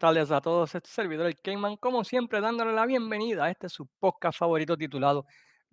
Tardes 0.00 0.30
a 0.30 0.40
todos, 0.40 0.74
este 0.74 0.88
servidor 0.88 1.26
el 1.26 1.38
Cayman, 1.38 1.76
como 1.76 2.04
siempre 2.04 2.40
dándole 2.40 2.72
la 2.72 2.86
bienvenida 2.86 3.44
a 3.44 3.50
este 3.50 3.68
su 3.68 3.84
podcast 3.86 4.38
favorito 4.38 4.74
titulado 4.74 5.26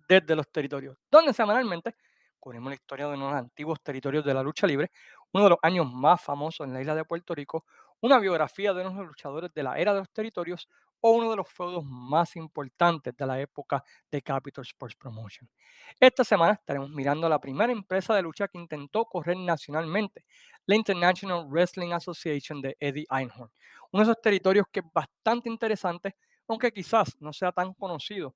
Desde 0.06 0.36
los 0.36 0.46
Territorios, 0.52 0.98
donde 1.10 1.32
semanalmente 1.32 1.96
cubrimos 2.38 2.68
la 2.68 2.74
historia 2.74 3.06
de 3.08 3.14
unos 3.14 3.32
antiguos 3.32 3.80
territorios 3.82 4.26
de 4.26 4.34
la 4.34 4.42
lucha 4.42 4.66
libre, 4.66 4.90
uno 5.32 5.44
de 5.44 5.50
los 5.50 5.58
años 5.62 5.90
más 5.90 6.20
famosos 6.20 6.66
en 6.66 6.74
la 6.74 6.82
isla 6.82 6.94
de 6.94 7.06
Puerto 7.06 7.34
Rico, 7.34 7.64
una 8.02 8.18
biografía 8.18 8.74
de 8.74 8.86
unos 8.86 9.06
luchadores 9.06 9.50
de 9.54 9.62
la 9.62 9.78
era 9.78 9.94
de 9.94 10.00
los 10.00 10.10
territorios 10.10 10.68
o 11.00 11.10
uno 11.12 11.30
de 11.30 11.36
los 11.36 11.48
feudos 11.48 11.84
más 11.84 12.36
importantes 12.36 13.16
de 13.16 13.26
la 13.26 13.40
época 13.40 13.82
de 14.10 14.22
Capital 14.22 14.64
Sports 14.64 14.96
Promotion. 14.96 15.48
Esta 15.98 16.24
semana 16.24 16.54
estaremos 16.54 16.90
mirando 16.90 17.28
la 17.28 17.40
primera 17.40 17.72
empresa 17.72 18.14
de 18.14 18.22
lucha 18.22 18.48
que 18.48 18.58
intentó 18.58 19.04
correr 19.04 19.36
nacionalmente, 19.36 20.24
la 20.66 20.76
International 20.76 21.46
Wrestling 21.48 21.92
Association 21.92 22.60
de 22.60 22.76
Eddie 22.80 23.06
Einhorn, 23.10 23.50
uno 23.92 24.04
de 24.04 24.10
esos 24.10 24.20
territorios 24.20 24.66
que 24.70 24.80
es 24.80 24.86
bastante 24.92 25.48
interesante, 25.48 26.16
aunque 26.46 26.72
quizás 26.72 27.16
no 27.20 27.32
sea 27.32 27.52
tan 27.52 27.74
conocido 27.74 28.34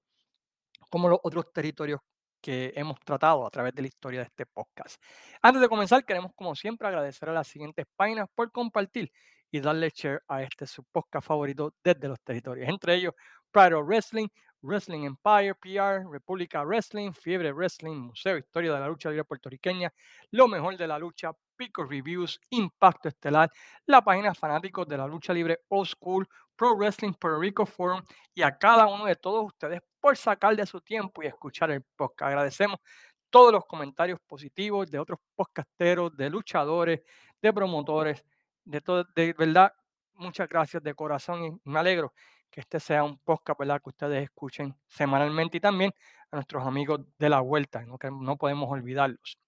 como 0.89 1.09
los 1.09 1.19
otros 1.23 1.53
territorios 1.53 2.01
que 2.43 2.73
hemos 2.75 2.99
tratado 3.01 3.47
a 3.47 3.51
través 3.51 3.75
de 3.75 3.83
la 3.83 3.89
historia 3.89 4.21
de 4.21 4.27
este 4.27 4.45
podcast. 4.45 5.01
Antes 5.41 5.63
de 5.63 5.69
comenzar, 5.69 6.05
queremos 6.05 6.33
como 6.35 6.55
siempre 6.55 6.89
agradecer 6.89 7.29
a 7.29 7.33
las 7.33 7.47
siguientes 7.47 7.87
páginas 7.97 8.29
por 8.35 8.51
compartir 8.51 9.13
y 9.53 9.61
darle 9.61 9.93
share 9.95 10.23
a 10.27 10.43
este 10.43 10.67
su 10.67 10.83
podcast 10.83 11.27
favorito 11.27 11.75
desde 11.85 12.09
los 12.09 12.21
territorios, 12.23 12.69
entre 12.69 12.95
ellos 12.95 13.15
Pride 13.53 13.75
of 13.75 13.87
Wrestling, 13.87 14.29
Wrestling 14.63 15.05
Empire, 15.05 15.55
PR, 15.55 16.09
República 16.11 16.65
Wrestling, 16.65 17.13
Fiebre 17.13 17.53
Wrestling, 17.53 17.97
Museo 17.97 18.39
Historia 18.39 18.73
de 18.73 18.81
la 18.81 18.89
Lucha 18.89 19.11
Libre 19.11 19.25
Puertorriqueña, 19.25 19.93
Lo 20.31 20.49
Mejor 20.49 20.77
de 20.77 20.87
la 20.87 20.99
Lucha, 20.99 21.33
Pico 21.55 21.85
Reviews, 21.85 22.41
Impacto 22.51 23.09
Estelar, 23.09 23.51
la 23.87 24.03
página 24.03 24.35
Fanáticos 24.35 24.89
de 24.89 24.97
la 24.97 25.07
Lucha 25.07 25.35
Libre 25.35 25.61
Old 25.69 25.89
School, 25.89 26.27
Pro 26.57 26.75
Wrestling 26.77 27.13
Puerto 27.13 27.39
Rico 27.39 27.67
Forum 27.67 28.03
y 28.35 28.43
a 28.43 28.57
cada 28.57 28.87
uno 28.87 29.05
de 29.05 29.17
todos 29.17 29.45
ustedes 29.45 29.81
por 30.01 30.17
sacar 30.17 30.57
de 30.57 30.65
su 30.65 30.81
tiempo 30.81 31.23
y 31.23 31.27
escuchar 31.27 31.71
el 31.71 31.83
podcast. 31.97 32.29
Agradecemos 32.29 32.79
todos 33.31 33.53
los 33.53 33.67
comentarios 33.67 34.21
positivos 34.27 34.91
de 34.91 34.99
otros 34.99 35.19
podcasteros, 35.35 36.17
de 36.17 36.31
luchadores, 36.31 37.01
de 37.41 37.53
promotores, 37.53 38.25
de 38.65 38.81
todo, 38.81 39.05
de 39.15 39.33
verdad, 39.33 39.73
muchas 40.15 40.49
gracias 40.49 40.83
de 40.83 40.95
corazón 40.95 41.45
y 41.45 41.71
me 41.71 41.79
alegro 41.79 42.13
que 42.51 42.61
este 42.61 42.79
sea 42.81 43.03
un 43.03 43.19
podcast 43.19 43.59
¿verdad? 43.59 43.81
que 43.83 43.89
ustedes 43.89 44.23
escuchen 44.25 44.77
semanalmente 44.87 45.57
y 45.57 45.61
también 45.61 45.93
a 46.31 46.37
nuestros 46.37 46.67
amigos 46.67 47.01
de 47.19 47.29
la 47.29 47.41
vuelta, 47.41 47.83
¿no? 47.85 47.99
que 47.99 48.11
no 48.11 48.37
podemos 48.37 48.71
olvidarlos. 48.71 49.39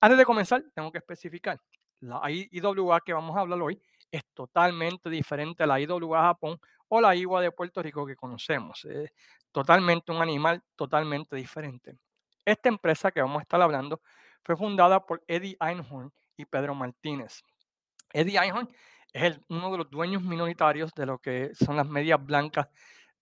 Antes 0.00 0.18
de 0.18 0.24
comenzar, 0.24 0.62
tengo 0.74 0.92
que 0.92 0.98
especificar, 0.98 1.60
la 2.00 2.20
IWA 2.28 3.00
que 3.00 3.12
vamos 3.12 3.36
a 3.36 3.40
hablar 3.40 3.62
hoy 3.62 3.80
es 4.10 4.24
totalmente 4.34 5.08
diferente 5.08 5.62
a 5.62 5.66
la 5.66 5.80
IWA 5.80 6.22
Japón 6.22 6.60
o 6.88 7.00
la 7.00 7.14
IWA 7.14 7.40
de 7.40 7.52
Puerto 7.52 7.82
Rico 7.82 8.04
que 8.04 8.16
conocemos. 8.16 8.84
Es 8.84 9.10
totalmente 9.52 10.12
un 10.12 10.20
animal 10.20 10.62
totalmente 10.76 11.36
diferente. 11.36 11.96
Esta 12.44 12.68
empresa 12.68 13.12
que 13.12 13.22
vamos 13.22 13.38
a 13.38 13.42
estar 13.42 13.62
hablando 13.62 14.02
fue 14.42 14.56
fundada 14.56 15.06
por 15.06 15.22
Eddie 15.28 15.56
Einhorn 15.60 16.12
y 16.36 16.44
Pedro 16.44 16.74
Martínez. 16.74 17.44
Eddie 18.12 18.38
Einhorn 18.38 18.68
es 19.12 19.38
uno 19.48 19.70
de 19.72 19.78
los 19.78 19.90
dueños 19.90 20.22
minoritarios 20.22 20.92
de 20.94 21.06
lo 21.06 21.18
que 21.18 21.54
son 21.54 21.76
las 21.76 21.86
medias 21.86 22.24
blancas 22.24 22.68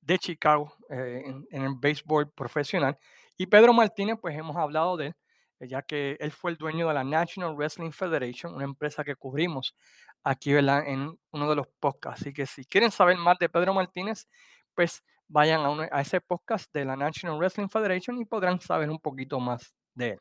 de 0.01 0.19
Chicago 0.19 0.73
eh, 0.89 1.23
en, 1.27 1.47
en, 1.51 1.63
el 1.65 1.75
béisbol 1.79 2.31
profesional. 2.33 2.99
Y 3.37 3.47
Pedro 3.47 3.73
Martínez, 3.73 4.17
pues 4.21 4.37
hemos 4.37 4.57
hablado 4.57 4.97
de 4.97 5.09
él, 5.09 5.15
eh, 5.61 5.69
ya 5.69 5.83
que 5.83 6.17
él 6.21 6.33
fue 6.33 6.53
el 6.53 6.57
dueño 6.57 6.89
de 6.89 6.95
la 6.95 7.05
National 7.05 7.55
Wrestling 7.55 7.91
Federation, 7.91 8.55
una 8.55 8.65
empresa 8.65 9.05
que 9.05 9.17
cubrimos 9.17 9.75
aquí 10.23 10.53
en 10.53 11.19
uno 11.31 11.51
de 11.51 11.57
los 11.57 11.67
podcasts. 11.81 12.23
Así 12.23 12.33
que 12.33 12.47
si 12.47 12.65
quieren 12.65 12.91
saber 12.91 13.17
más 13.17 13.39
de 13.39 13.49
Pedro 13.49 13.75
Martínez, 13.75 14.29
pues 14.75 15.03
vayan 15.29 15.61
a, 15.61 15.89
a 15.91 16.01
ese 16.01 16.21
podcast 16.21 16.73
de 16.73 16.85
la 16.85 16.97
National 16.97 17.39
Wrestling 17.39 17.69
Federation 17.69 18.19
y 18.21 18.25
podrán 18.25 18.61
saber 18.61 18.91
un 18.91 18.99
poquito 18.99 19.39
más 19.41 19.75
de 19.95 20.11
él. 20.11 20.21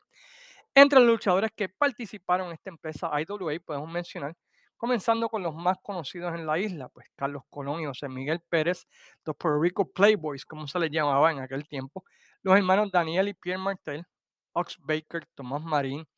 Entre 0.74 1.00
los 1.00 1.08
luchadores 1.08 1.50
que 1.54 1.68
participaron 1.68 2.48
en 2.48 2.52
esta 2.54 2.70
empresa 2.70 3.10
IWA, 3.20 3.58
podemos 3.64 3.90
mencionar 3.90 4.36
comenzando 4.80 5.28
con 5.28 5.42
los 5.42 5.54
más 5.54 5.76
conocidos 5.82 6.34
en 6.34 6.46
la 6.46 6.58
isla, 6.58 6.88
pues 6.88 7.06
Carlos 7.14 7.42
Colón 7.50 7.82
y 7.82 7.84
José 7.84 8.08
Miguel 8.08 8.40
Pérez, 8.48 8.86
los 9.26 9.36
Puerto 9.36 9.60
Rico 9.60 9.92
Playboys, 9.92 10.46
como 10.46 10.66
se 10.66 10.78
les 10.78 10.90
llamaba 10.90 11.30
en 11.30 11.40
aquel 11.40 11.68
tiempo, 11.68 12.02
los 12.40 12.56
hermanos 12.56 12.90
Daniel 12.90 13.28
y 13.28 13.34
Pierre 13.34 13.58
Martel, 13.58 14.06
Ox 14.54 14.78
Baker, 14.80 15.26
Tomás 15.34 15.62
Marín, 15.62 16.08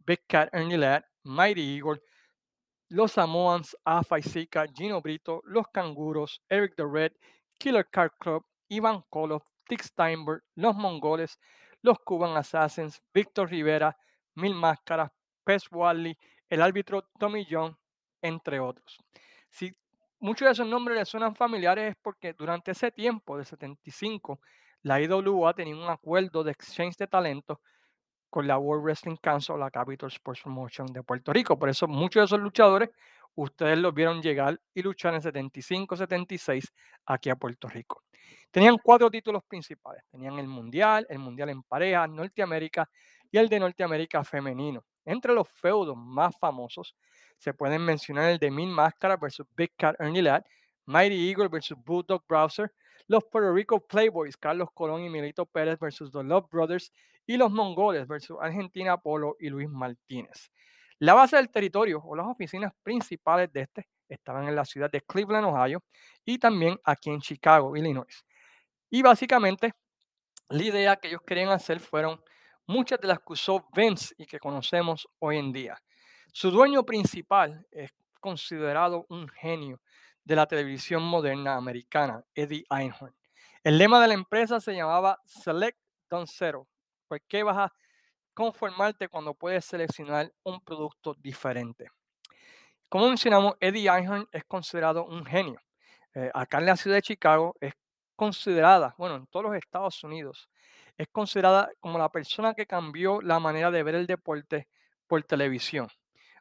Big 0.00 0.26
Cat 0.26 0.48
Ernie 0.52 0.76
Ladd, 0.76 1.04
Mighty 1.22 1.76
Eagle, 1.76 2.02
los 2.88 3.12
Samoans, 3.12 3.76
Afa 3.84 4.18
y 4.18 4.22
Zika, 4.22 4.66
Gino 4.74 5.00
Brito, 5.00 5.40
los 5.44 5.68
Canguros, 5.68 6.42
Eric 6.48 6.74
the 6.74 6.84
Red, 6.84 7.12
Killer 7.58 7.86
Car 7.92 8.12
Club, 8.18 8.44
Ivan 8.70 9.04
Koloff, 9.08 9.44
Dick 9.68 9.84
Steinberg, 9.84 10.42
los 10.56 10.74
Mongoles, 10.74 11.38
los 11.80 11.96
Cuban 12.00 12.36
Assassins, 12.36 13.00
Víctor 13.14 13.48
Rivera, 13.48 13.96
Mil 14.34 14.56
Máscaras, 14.56 15.12
Pez 15.44 15.62
Wally, 15.70 16.18
el 16.48 16.60
árbitro 16.60 17.08
Tommy 17.20 17.46
John, 17.48 17.78
entre 18.22 18.60
otros. 18.60 18.98
Si 19.48 19.74
muchos 20.18 20.46
de 20.46 20.52
esos 20.52 20.66
nombres 20.66 20.98
les 20.98 21.08
suenan 21.08 21.34
familiares 21.34 21.90
es 21.90 21.96
porque 22.00 22.32
durante 22.32 22.72
ese 22.72 22.90
tiempo, 22.90 23.38
de 23.38 23.44
75, 23.44 24.40
la 24.82 25.00
IWA 25.00 25.54
tenía 25.54 25.76
un 25.76 25.88
acuerdo 25.88 26.42
de 26.42 26.52
exchange 26.52 26.96
de 26.96 27.06
talentos 27.06 27.58
con 28.30 28.46
la 28.46 28.58
World 28.58 28.84
Wrestling 28.84 29.16
Council, 29.16 29.58
la 29.58 29.70
Capital 29.70 30.08
Sports 30.08 30.42
Promotion 30.42 30.86
de 30.86 31.02
Puerto 31.02 31.32
Rico. 31.32 31.58
Por 31.58 31.68
eso 31.68 31.88
muchos 31.88 32.20
de 32.20 32.24
esos 32.26 32.40
luchadores, 32.40 32.90
ustedes 33.34 33.78
los 33.78 33.92
vieron 33.92 34.22
llegar 34.22 34.60
y 34.72 34.82
luchar 34.82 35.14
en 35.14 35.20
75, 35.20 35.96
76 35.96 36.72
aquí 37.06 37.28
a 37.28 37.36
Puerto 37.36 37.68
Rico. 37.68 38.02
Tenían 38.50 38.76
cuatro 38.82 39.10
títulos 39.10 39.42
principales. 39.44 40.04
Tenían 40.10 40.38
el 40.38 40.46
Mundial, 40.46 41.06
el 41.08 41.18
Mundial 41.18 41.50
en 41.50 41.62
pareja, 41.62 42.06
Norteamérica 42.06 42.88
y 43.30 43.38
el 43.38 43.48
de 43.48 43.60
Norteamérica 43.60 44.24
femenino. 44.24 44.84
Entre 45.04 45.34
los 45.34 45.48
feudos 45.48 45.96
más 45.96 46.36
famosos 46.38 46.96
se 47.40 47.54
pueden 47.54 47.82
mencionar 47.82 48.30
el 48.30 48.38
de 48.38 48.50
Min 48.50 48.70
Máscara 48.70 49.16
versus 49.16 49.46
Big 49.56 49.72
Cat 49.76 49.96
Ernie 49.98 50.20
Ladd, 50.20 50.44
Mighty 50.84 51.30
Eagle 51.30 51.48
versus 51.48 51.76
Bulldog 51.82 52.22
Browser, 52.28 52.70
los 53.06 53.24
Puerto 53.24 53.52
Rico 53.52 53.80
Playboys, 53.80 54.36
Carlos 54.36 54.68
Colón 54.74 55.02
y 55.02 55.08
Milito 55.08 55.46
Pérez 55.46 55.78
versus 55.78 56.12
The 56.12 56.22
Love 56.22 56.48
Brothers 56.50 56.92
y 57.26 57.38
los 57.38 57.50
Mongoles 57.50 58.06
versus 58.06 58.36
Argentina 58.40 58.98
Polo 58.98 59.36
y 59.40 59.48
Luis 59.48 59.70
Martínez. 59.70 60.50
La 60.98 61.14
base 61.14 61.36
del 61.36 61.48
territorio 61.48 62.02
o 62.04 62.14
las 62.14 62.26
oficinas 62.26 62.72
principales 62.82 63.50
de 63.52 63.62
este 63.62 63.88
estaban 64.06 64.46
en 64.46 64.54
la 64.54 64.66
ciudad 64.66 64.90
de 64.90 65.00
Cleveland, 65.00 65.46
Ohio, 65.46 65.82
y 66.26 66.38
también 66.38 66.78
aquí 66.84 67.08
en 67.08 67.20
Chicago, 67.20 67.74
Illinois. 67.74 68.22
Y 68.90 69.00
básicamente 69.00 69.72
la 70.50 70.62
idea 70.62 70.96
que 70.96 71.08
ellos 71.08 71.22
querían 71.26 71.48
hacer 71.48 71.80
fueron 71.80 72.20
muchas 72.66 73.00
de 73.00 73.08
las 73.08 73.18
que 73.20 73.32
usó 73.32 73.66
Vince 73.74 74.14
y 74.18 74.26
que 74.26 74.38
conocemos 74.38 75.08
hoy 75.20 75.38
en 75.38 75.52
día. 75.52 75.80
Su 76.32 76.52
dueño 76.52 76.84
principal 76.84 77.66
es 77.72 77.92
considerado 78.20 79.04
un 79.08 79.28
genio 79.28 79.80
de 80.22 80.36
la 80.36 80.46
televisión 80.46 81.02
moderna 81.02 81.56
americana, 81.56 82.24
Eddie 82.34 82.64
Einhorn. 82.70 83.12
El 83.64 83.78
lema 83.78 84.00
de 84.00 84.08
la 84.08 84.14
empresa 84.14 84.60
se 84.60 84.74
llamaba 84.74 85.20
Select 85.24 85.78
Don 86.08 86.28
Zero. 86.28 86.68
¿Por 87.08 87.20
qué 87.22 87.42
vas 87.42 87.56
a 87.58 87.72
conformarte 88.32 89.08
cuando 89.08 89.34
puedes 89.34 89.64
seleccionar 89.64 90.32
un 90.44 90.60
producto 90.60 91.14
diferente? 91.14 91.90
Como 92.88 93.08
mencionamos, 93.08 93.56
Eddie 93.58 93.88
Einhorn 93.88 94.28
es 94.30 94.44
considerado 94.44 95.06
un 95.06 95.26
genio. 95.26 95.60
Eh, 96.14 96.30
acá 96.32 96.58
en 96.58 96.66
la 96.66 96.76
ciudad 96.76 96.96
de 96.96 97.02
Chicago 97.02 97.56
es 97.60 97.74
considerada, 98.14 98.94
bueno, 98.98 99.16
en 99.16 99.26
todos 99.26 99.46
los 99.46 99.56
Estados 99.56 100.04
Unidos, 100.04 100.48
es 100.96 101.08
considerada 101.08 101.70
como 101.80 101.98
la 101.98 102.08
persona 102.08 102.54
que 102.54 102.66
cambió 102.66 103.20
la 103.20 103.40
manera 103.40 103.72
de 103.72 103.82
ver 103.82 103.96
el 103.96 104.06
deporte 104.06 104.68
por 105.08 105.22
televisión. 105.24 105.88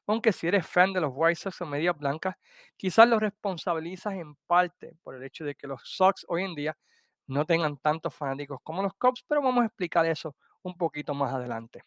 Aunque 0.10 0.34
si 0.34 0.48
eres 0.48 0.66
fan 0.66 0.92
de 0.92 1.00
los 1.00 1.12
White 1.14 1.36
Sox 1.36 1.62
o 1.62 1.68
Medias 1.68 1.96
Blancas, 1.96 2.36
quizás 2.76 3.08
los 3.08 3.20
responsabilizas 3.20 4.16
en 4.16 4.34
parte 4.48 4.96
por 5.04 5.14
el 5.14 5.24
hecho 5.24 5.46
de 5.46 5.54
que 5.54 5.68
los 5.68 5.82
Sox 5.84 6.26
hoy 6.28 6.46
en 6.46 6.56
día 6.56 6.76
no 7.28 7.46
tengan 7.46 7.78
tantos 7.78 8.16
fanáticos 8.16 8.60
como 8.64 8.82
los 8.82 8.96
Cubs, 8.96 9.24
pero 9.28 9.40
vamos 9.40 9.62
a 9.62 9.68
explicar 9.68 10.08
eso 10.08 10.36
un 10.64 10.76
poquito 10.76 11.14
más 11.14 11.32
adelante. 11.32 11.84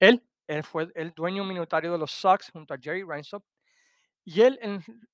Él, 0.00 0.26
él 0.48 0.64
fue 0.64 0.88
el 0.96 1.12
dueño 1.12 1.44
minoritario 1.44 1.92
de 1.92 1.98
los 1.98 2.10
Sox 2.10 2.50
junto 2.50 2.74
a 2.74 2.78
Jerry 2.78 3.04
Reinsdorf 3.04 3.44
y 4.24 4.40
él 4.40 4.58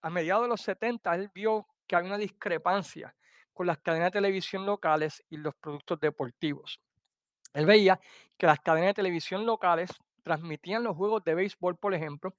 a 0.01 0.09
mediados 0.09 0.45
de 0.45 0.49
los 0.49 0.63
70 0.63 1.15
él 1.17 1.31
vio 1.35 1.67
que 1.87 1.97
había 1.97 2.09
una 2.09 2.17
discrepancia 2.17 3.15
con 3.53 3.67
las 3.67 3.77
cadenas 3.77 4.07
de 4.07 4.21
televisión 4.21 4.65
locales 4.65 5.23
y 5.29 5.37
los 5.37 5.55
productos 5.57 6.01
deportivos. 6.01 6.81
Él 7.53 7.67
veía 7.67 8.01
que 8.39 8.47
las 8.47 8.61
cadenas 8.61 8.89
de 8.89 8.95
televisión 8.95 9.45
locales 9.45 9.91
transmitían 10.23 10.83
los 10.83 10.97
juegos 10.97 11.25
de 11.25 11.35
béisbol, 11.35 11.77
por 11.77 11.95
ejemplo, 11.95 12.35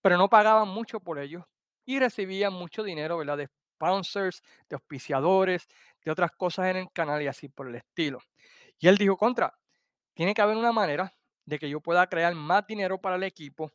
pero 0.00 0.16
no 0.16 0.28
pagaban 0.28 0.68
mucho 0.68 1.00
por 1.00 1.18
ellos 1.18 1.44
y 1.84 1.98
recibían 1.98 2.52
mucho 2.52 2.82
dinero, 2.82 3.18
¿verdad? 3.18 3.38
De 3.38 3.48
sponsors, 3.74 4.42
de 4.68 4.74
auspiciadores, 4.74 5.68
de 6.04 6.10
otras 6.10 6.32
cosas 6.32 6.66
en 6.68 6.76
el 6.76 6.92
canal 6.92 7.22
y 7.22 7.26
así 7.26 7.48
por 7.48 7.68
el 7.68 7.76
estilo. 7.76 8.20
Y 8.78 8.88
él 8.88 8.96
dijo, 8.96 9.16
contra, 9.16 9.54
tiene 10.14 10.34
que 10.34 10.42
haber 10.42 10.56
una 10.56 10.72
manera 10.72 11.12
de 11.44 11.58
que 11.58 11.68
yo 11.68 11.80
pueda 11.80 12.06
crear 12.06 12.34
más 12.34 12.66
dinero 12.66 13.00
para 13.00 13.16
el 13.16 13.22
equipo 13.22 13.72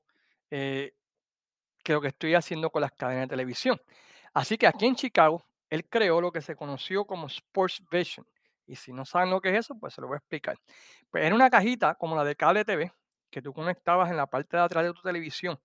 eh, 0.49 0.93
que 1.83 1.93
lo 1.93 2.01
que 2.01 2.09
estoy 2.09 2.35
haciendo 2.35 2.69
con 2.69 2.81
las 2.81 2.91
cadenas 2.91 3.23
de 3.23 3.29
televisión. 3.29 3.81
Así 4.33 4.57
que 4.57 4.67
aquí 4.67 4.85
en 4.85 4.95
Chicago, 4.95 5.45
él 5.69 5.87
creó 5.87 6.21
lo 6.21 6.31
que 6.31 6.41
se 6.41 6.55
conoció 6.55 7.05
como 7.05 7.27
Sports 7.27 7.81
Vision. 7.89 8.25
Y 8.67 8.75
si 8.75 8.93
no 8.93 9.05
saben 9.05 9.29
lo 9.29 9.41
que 9.41 9.49
es 9.49 9.65
eso, 9.65 9.75
pues 9.79 9.93
se 9.93 10.01
lo 10.01 10.07
voy 10.07 10.15
a 10.15 10.17
explicar. 10.17 10.57
Pues 11.09 11.25
era 11.25 11.33
una 11.33 11.49
cajita 11.49 11.95
como 11.95 12.15
la 12.15 12.23
de 12.23 12.35
cable 12.35 12.63
TV 12.65 12.91
que 13.31 13.41
tú 13.41 13.53
conectabas 13.53 14.11
en 14.11 14.17
la 14.17 14.27
parte 14.27 14.57
de 14.57 14.63
atrás 14.63 14.85
de 14.85 14.93
tu 14.93 15.01
televisión. 15.01 15.59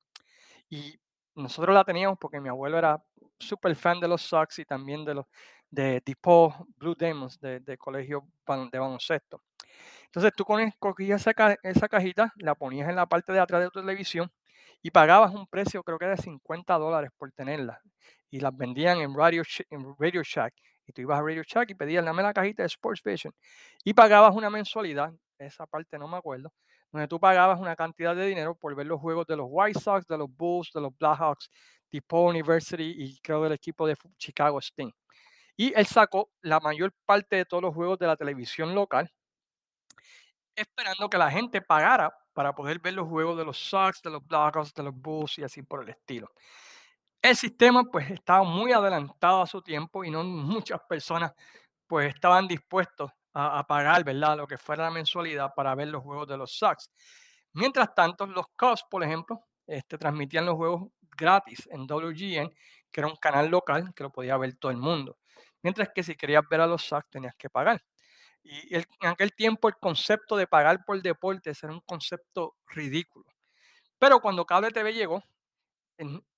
Y 0.70 0.98
nosotros 1.34 1.74
la 1.74 1.84
teníamos 1.84 2.18
porque 2.18 2.40
mi 2.40 2.48
abuelo 2.48 2.78
era 2.78 3.02
súper 3.38 3.76
fan 3.76 4.00
de 4.00 4.08
los 4.08 4.22
Sox 4.22 4.58
y 4.60 4.64
también 4.64 5.04
de 5.04 5.14
los 5.14 5.26
de 5.70 6.00
tipo 6.00 6.54
Blue 6.76 6.94
Demons 6.94 7.38
de, 7.40 7.60
de 7.60 7.76
colegio 7.76 8.26
de 8.70 8.78
baloncesto. 8.78 9.42
Entonces 10.06 10.32
tú 10.34 10.46
cogías 10.78 11.26
esa, 11.26 11.56
esa 11.62 11.88
cajita, 11.88 12.32
la 12.36 12.54
ponías 12.54 12.88
en 12.88 12.96
la 12.96 13.06
parte 13.06 13.32
de 13.32 13.40
atrás 13.40 13.62
de 13.62 13.70
tu 13.70 13.80
televisión 13.80 14.32
y 14.82 14.90
pagabas 14.90 15.34
un 15.34 15.46
precio, 15.46 15.82
creo 15.82 15.98
que 15.98 16.06
de 16.06 16.16
50 16.16 16.74
dólares 16.78 17.10
por 17.18 17.30
tenerla. 17.32 17.80
Y 18.30 18.40
las 18.40 18.56
vendían 18.56 18.98
en 19.00 19.14
Radio, 19.14 19.42
en 19.70 19.94
Radio 19.98 20.22
Shack. 20.22 20.54
Y 20.86 20.92
tú 20.92 21.00
ibas 21.02 21.18
a 21.18 21.22
Radio 21.22 21.42
Shack 21.42 21.70
y 21.70 21.74
pedías, 21.74 22.04
dame 22.04 22.22
la 22.22 22.32
cajita 22.32 22.62
de 22.62 22.68
Sports 22.68 23.02
Vision. 23.02 23.34
Y 23.84 23.94
pagabas 23.94 24.34
una 24.34 24.48
mensualidad, 24.48 25.12
esa 25.38 25.66
parte 25.66 25.98
no 25.98 26.08
me 26.08 26.16
acuerdo, 26.16 26.52
donde 26.96 27.08
tú 27.08 27.20
pagabas 27.20 27.60
una 27.60 27.76
cantidad 27.76 28.16
de 28.16 28.26
dinero 28.26 28.54
por 28.54 28.74
ver 28.74 28.86
los 28.86 28.98
juegos 28.98 29.26
de 29.26 29.36
los 29.36 29.46
White 29.50 29.78
Sox, 29.78 30.06
de 30.06 30.16
los 30.16 30.34
Bulls, 30.34 30.72
de 30.72 30.80
los 30.80 30.96
Blackhawks, 30.96 31.50
tipo 31.90 32.22
University 32.22 32.94
y 32.96 33.18
creo 33.20 33.42
del 33.42 33.52
equipo 33.52 33.86
de 33.86 33.94
Chicago 34.16 34.58
Sting. 34.58 34.90
Y 35.56 35.74
él 35.78 35.86
sacó 35.86 36.30
la 36.40 36.58
mayor 36.58 36.94
parte 37.04 37.36
de 37.36 37.44
todos 37.44 37.62
los 37.62 37.74
juegos 37.74 37.98
de 37.98 38.06
la 38.06 38.16
televisión 38.16 38.74
local, 38.74 39.12
esperando 40.54 41.10
que 41.10 41.18
la 41.18 41.30
gente 41.30 41.60
pagara 41.60 42.16
para 42.32 42.54
poder 42.54 42.78
ver 42.78 42.94
los 42.94 43.08
juegos 43.08 43.36
de 43.36 43.44
los 43.44 43.58
Sox, 43.58 44.00
de 44.00 44.10
los 44.10 44.26
Blackhawks, 44.26 44.72
de 44.72 44.82
los 44.82 44.94
Bulls 44.94 45.38
y 45.38 45.44
así 45.44 45.62
por 45.62 45.82
el 45.82 45.90
estilo. 45.90 46.32
El 47.20 47.36
sistema 47.36 47.84
pues 47.84 48.10
estaba 48.10 48.42
muy 48.42 48.72
adelantado 48.72 49.42
a 49.42 49.46
su 49.46 49.60
tiempo 49.60 50.02
y 50.02 50.10
no 50.10 50.24
muchas 50.24 50.80
personas 50.88 51.34
pues 51.86 52.14
estaban 52.14 52.48
dispuestos 52.48 53.10
a, 53.38 53.66
pagar, 53.66 54.02
¿verdad? 54.02 54.36
Lo 54.38 54.46
que 54.46 54.56
fuera 54.56 54.84
la 54.84 54.90
mensualidad 54.90 55.52
para 55.54 55.74
ver 55.74 55.88
los 55.88 56.02
juegos 56.02 56.26
de 56.26 56.38
los 56.38 56.56
Sox. 56.56 56.90
Mientras 57.52 57.94
tanto, 57.94 58.26
los 58.26 58.46
Cubs, 58.56 58.84
por 58.90 59.04
ejemplo, 59.04 59.44
este, 59.66 59.98
transmitían 59.98 60.46
los 60.46 60.54
juegos 60.54 60.90
gratis 61.16 61.68
en 61.70 61.82
WGN, 61.82 62.50
que 62.90 63.00
era 63.00 63.08
un 63.08 63.16
canal 63.16 63.48
local 63.48 63.92
que 63.94 64.04
lo 64.04 64.10
podía 64.10 64.36
ver 64.38 64.56
todo 64.56 64.72
el 64.72 64.78
mundo. 64.78 65.18
Mientras 65.62 65.90
que 65.94 66.02
si 66.02 66.14
querías 66.14 66.44
ver 66.48 66.62
a 66.62 66.66
los 66.66 66.82
Sox 66.82 67.08
tenías 67.10 67.34
que 67.36 67.50
pagar. 67.50 67.82
Y 68.42 68.74
en 68.74 68.84
aquel 69.02 69.32
tiempo 69.34 69.68
el 69.68 69.74
concepto 69.76 70.36
de 70.36 70.46
pagar 70.46 70.84
por 70.86 71.02
deportes 71.02 71.62
era 71.62 71.72
un 71.72 71.80
concepto 71.80 72.56
ridículo. 72.68 73.26
Pero 73.98 74.20
cuando 74.20 74.46
Cable 74.46 74.70
TV 74.70 74.94
llegó, 74.94 75.22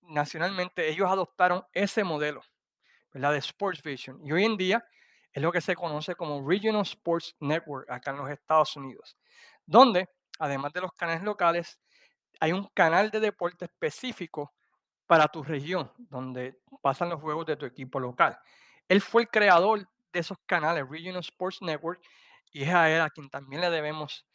nacionalmente 0.03 0.89
ellos 0.89 1.09
adoptaron 1.09 1.62
ese 1.73 2.03
modelo, 2.03 2.43
la 3.12 3.31
de 3.31 3.39
Sports 3.39 3.83
Vision. 3.83 4.21
Y 4.25 4.33
hoy 4.33 4.45
en 4.45 4.56
día 4.56 4.85
es 5.32 5.42
lo 5.42 5.52
que 5.52 5.60
se 5.60 5.75
conoce 5.75 6.14
como 6.14 6.46
Regional 6.48 6.82
Sports 6.82 7.36
Network 7.40 7.90
acá 7.90 8.10
en 8.10 8.19
los 8.19 8.30
Estados 8.30 8.75
Unidos, 8.76 9.16
donde 9.66 10.08
además 10.38 10.72
de 10.72 10.80
los 10.80 10.92
canales 10.92 11.22
locales, 11.22 11.78
hay 12.40 12.52
un 12.52 12.66
canal 12.69 13.10
de 13.10 13.20
deporte 13.20 13.64
específico 13.64 14.52
para 15.06 15.28
tu 15.28 15.42
región, 15.42 15.90
donde 15.96 16.60
pasan 16.82 17.08
los 17.08 17.20
juegos 17.20 17.46
de 17.46 17.56
tu 17.56 17.66
equipo 17.66 17.98
local. 17.98 18.38
Él 18.88 19.00
fue 19.00 19.22
el 19.22 19.28
creador 19.28 19.88
de 20.12 20.20
esos 20.20 20.38
canales, 20.46 20.88
Regional 20.88 21.20
Sports 21.20 21.62
Network, 21.62 22.00
y 22.52 22.62
es 22.62 22.72
a 22.72 22.88
él 22.90 23.00
a 23.00 23.10
quien 23.10 23.28
también 23.28 23.60
le 23.60 23.70
debemos 23.70 24.26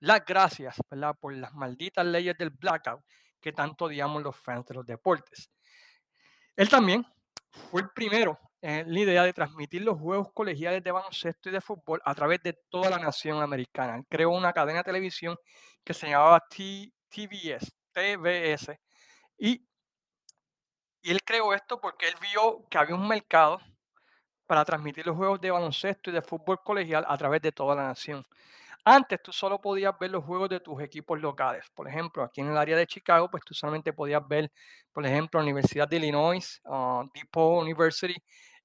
las 0.00 0.24
gracias, 0.24 0.76
¿verdad? 0.90 1.14
Por 1.18 1.34
las 1.34 1.52
malditas 1.54 2.04
leyes 2.04 2.36
del 2.36 2.50
blackout 2.50 3.02
que 3.40 3.52
tanto 3.52 3.86
odiamos 3.86 4.22
los 4.22 4.36
fans 4.36 4.66
de 4.66 4.74
los 4.74 4.86
deportes. 4.86 5.50
Él 6.56 6.68
también 6.68 7.06
fue 7.70 7.82
el 7.82 7.90
primero 7.90 8.38
la 8.62 9.00
idea 9.00 9.24
de 9.24 9.32
transmitir 9.32 9.82
los 9.82 9.98
juegos 9.98 10.32
colegiales 10.32 10.84
de 10.84 10.92
baloncesto 10.92 11.48
y 11.48 11.52
de 11.52 11.60
fútbol 11.60 12.00
a 12.04 12.14
través 12.14 12.42
de 12.42 12.52
toda 12.70 12.90
la 12.90 12.98
nación 12.98 13.42
americana. 13.42 14.02
creó 14.08 14.30
una 14.30 14.52
cadena 14.52 14.78
de 14.78 14.84
televisión 14.84 15.36
que 15.84 15.92
se 15.94 16.08
llamaba 16.08 16.40
TVS, 16.48 17.72
TVS, 17.92 18.78
y, 19.38 19.66
y 21.02 21.10
él 21.10 21.20
creó 21.24 21.52
esto 21.54 21.80
porque 21.80 22.08
él 22.08 22.14
vio 22.20 22.66
que 22.70 22.78
había 22.78 22.94
un 22.94 23.08
mercado 23.08 23.58
para 24.46 24.64
transmitir 24.64 25.06
los 25.06 25.16
juegos 25.16 25.40
de 25.40 25.50
baloncesto 25.50 26.10
y 26.10 26.12
de 26.12 26.22
fútbol 26.22 26.60
colegial 26.62 27.04
a 27.08 27.16
través 27.18 27.42
de 27.42 27.52
toda 27.52 27.74
la 27.74 27.84
nación. 27.88 28.24
Antes 28.84 29.22
tú 29.22 29.32
solo 29.32 29.60
podías 29.60 29.96
ver 29.98 30.10
los 30.10 30.24
juegos 30.24 30.48
de 30.48 30.58
tus 30.60 30.82
equipos 30.82 31.20
locales. 31.20 31.64
Por 31.74 31.88
ejemplo, 31.88 32.22
aquí 32.24 32.40
en 32.40 32.48
el 32.48 32.56
área 32.58 32.76
de 32.76 32.86
Chicago, 32.86 33.30
pues 33.30 33.44
tú 33.44 33.54
solamente 33.54 33.92
podías 33.92 34.26
ver, 34.26 34.50
por 34.92 35.06
ejemplo, 35.06 35.38
la 35.38 35.44
Universidad 35.44 35.88
de 35.88 35.96
Illinois, 35.96 36.60
uh, 36.64 37.04
DePaul 37.14 37.62
University, 37.62 38.16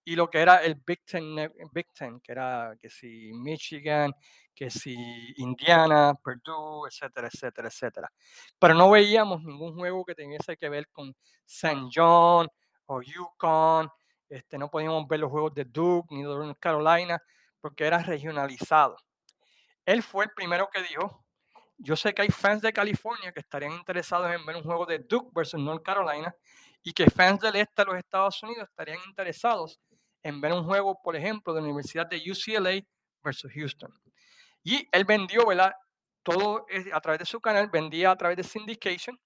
y 0.07 0.15
lo 0.15 0.30
que 0.30 0.39
era 0.39 0.63
el 0.63 0.75
Big 0.75 1.04
Ten, 1.04 1.36
Big 1.74 1.92
Ten, 1.92 2.21
que 2.21 2.31
era 2.31 2.74
que 2.80 2.89
si 2.89 3.30
Michigan, 3.33 4.13
que 4.56 4.69
si 4.69 4.95
Indiana, 5.36 6.13
Purdue, 6.24 6.88
etcétera, 6.88 7.27
etcétera, 7.27 7.68
etcétera. 7.68 8.13
Pero 8.57 8.74
no 8.74 8.89
veíamos 8.89 9.44
ningún 9.44 9.75
juego 9.75 10.06
que 10.06 10.15
tuviese 10.15 10.56
que 10.56 10.69
ver 10.69 10.88
con 10.94 11.13
St. 11.45 11.89
John 11.94 12.48
o 12.86 13.01
Yukon. 13.01 13.89
Este, 14.30 14.57
no 14.57 14.69
podíamos 14.69 15.06
ver 15.09 15.19
los 15.19 15.30
juegos 15.30 15.54
de 15.54 15.65
Duke 15.65 16.07
ni 16.15 16.24
de 16.24 16.30
North 16.30 16.57
Carolina 16.57 17.21
porque 17.59 17.83
era 17.83 17.98
regionalizado. 18.01 18.95
Él 19.86 20.01
fue 20.01 20.24
el 20.24 20.31
primero 20.31 20.69
que 20.71 20.83
dijo, 20.83 21.25
yo 21.77 21.98
sé 21.98 22.13
que 22.13 22.21
hay 22.21 22.30
fans 22.30 22.62
de 22.62 22.71
California 22.71 23.33
que 23.33 23.42
estarían 23.42 23.74
interesados 23.74 24.33
en 24.33 24.45
ver 24.45 24.56
un 24.56 24.63
juego 24.63 24.86
de 24.86 25.00
Duke 25.00 25.31
versus 25.36 25.59
North 25.59 25.83
Carolina 25.83 26.33
y 26.81 26.94
que 26.94 27.09
fans 27.09 27.42
del 27.42 27.57
este 27.57 27.81
de 27.81 27.86
los 27.88 27.98
Estados 27.98 28.42
Unidos 28.42 28.69
estarían 28.69 29.00
interesados 29.06 29.77
en 30.27 30.41
ver 30.41 30.51
un 30.51 30.65
juego, 30.65 31.01
por 31.01 31.15
ejemplo, 31.15 31.53
de 31.53 31.61
la 31.61 31.67
Universidad 31.67 32.05
de 32.05 32.17
UCLA 32.17 32.85
versus 33.23 33.49
Houston. 33.53 33.93
Y 34.61 34.85
él 34.91 35.05
vendió, 35.05 35.45
¿verdad? 35.45 35.73
Todo 36.21 36.65
a 36.91 36.99
través 36.99 37.19
de 37.19 37.25
su 37.25 37.39
canal, 37.39 37.69
vendía 37.69 38.11
a 38.11 38.17
través 38.17 38.35
de 38.35 38.43
syndication 38.43 39.17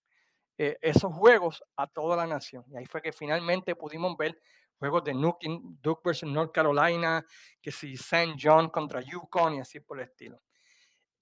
eh, 0.59 0.77
esos 0.79 1.11
juegos 1.11 1.63
a 1.75 1.87
toda 1.87 2.15
la 2.15 2.27
nación. 2.27 2.63
Y 2.67 2.77
ahí 2.77 2.85
fue 2.85 3.01
que 3.01 3.11
finalmente 3.11 3.75
pudimos 3.75 4.15
ver 4.15 4.39
juegos 4.77 5.03
de 5.03 5.13
Duke 5.13 6.01
versus 6.05 6.29
North 6.29 6.51
Carolina, 6.53 7.25
que 7.59 7.71
si 7.71 7.93
St. 7.93 8.35
John 8.39 8.69
contra 8.69 9.01
Yukon 9.01 9.55
y 9.55 9.59
así 9.61 9.79
por 9.79 9.99
el 9.99 10.05
estilo. 10.05 10.39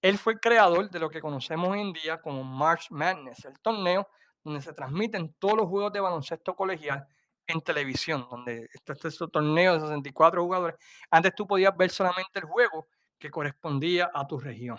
Él 0.02 0.18
fue 0.18 0.34
el 0.34 0.40
creador 0.40 0.90
de 0.90 0.98
lo 0.98 1.08
que 1.08 1.22
conocemos 1.22 1.70
hoy 1.70 1.80
en 1.80 1.92
día 1.94 2.20
como 2.20 2.44
March 2.44 2.88
Madness, 2.90 3.46
el 3.46 3.58
torneo 3.60 4.06
donde 4.44 4.60
se 4.60 4.74
transmiten 4.74 5.34
todos 5.38 5.56
los 5.56 5.68
juegos 5.68 5.92
de 5.92 6.00
baloncesto 6.00 6.54
colegial 6.54 7.06
en 7.52 7.60
televisión, 7.60 8.26
donde 8.30 8.68
está 8.72 8.92
este 8.92 9.10
torneo 9.28 9.74
de 9.74 9.80
64 9.80 10.42
jugadores. 10.42 10.76
Antes 11.10 11.34
tú 11.34 11.46
podías 11.46 11.76
ver 11.76 11.90
solamente 11.90 12.38
el 12.38 12.44
juego 12.44 12.88
que 13.18 13.30
correspondía 13.30 14.10
a 14.12 14.26
tu 14.26 14.38
región. 14.38 14.78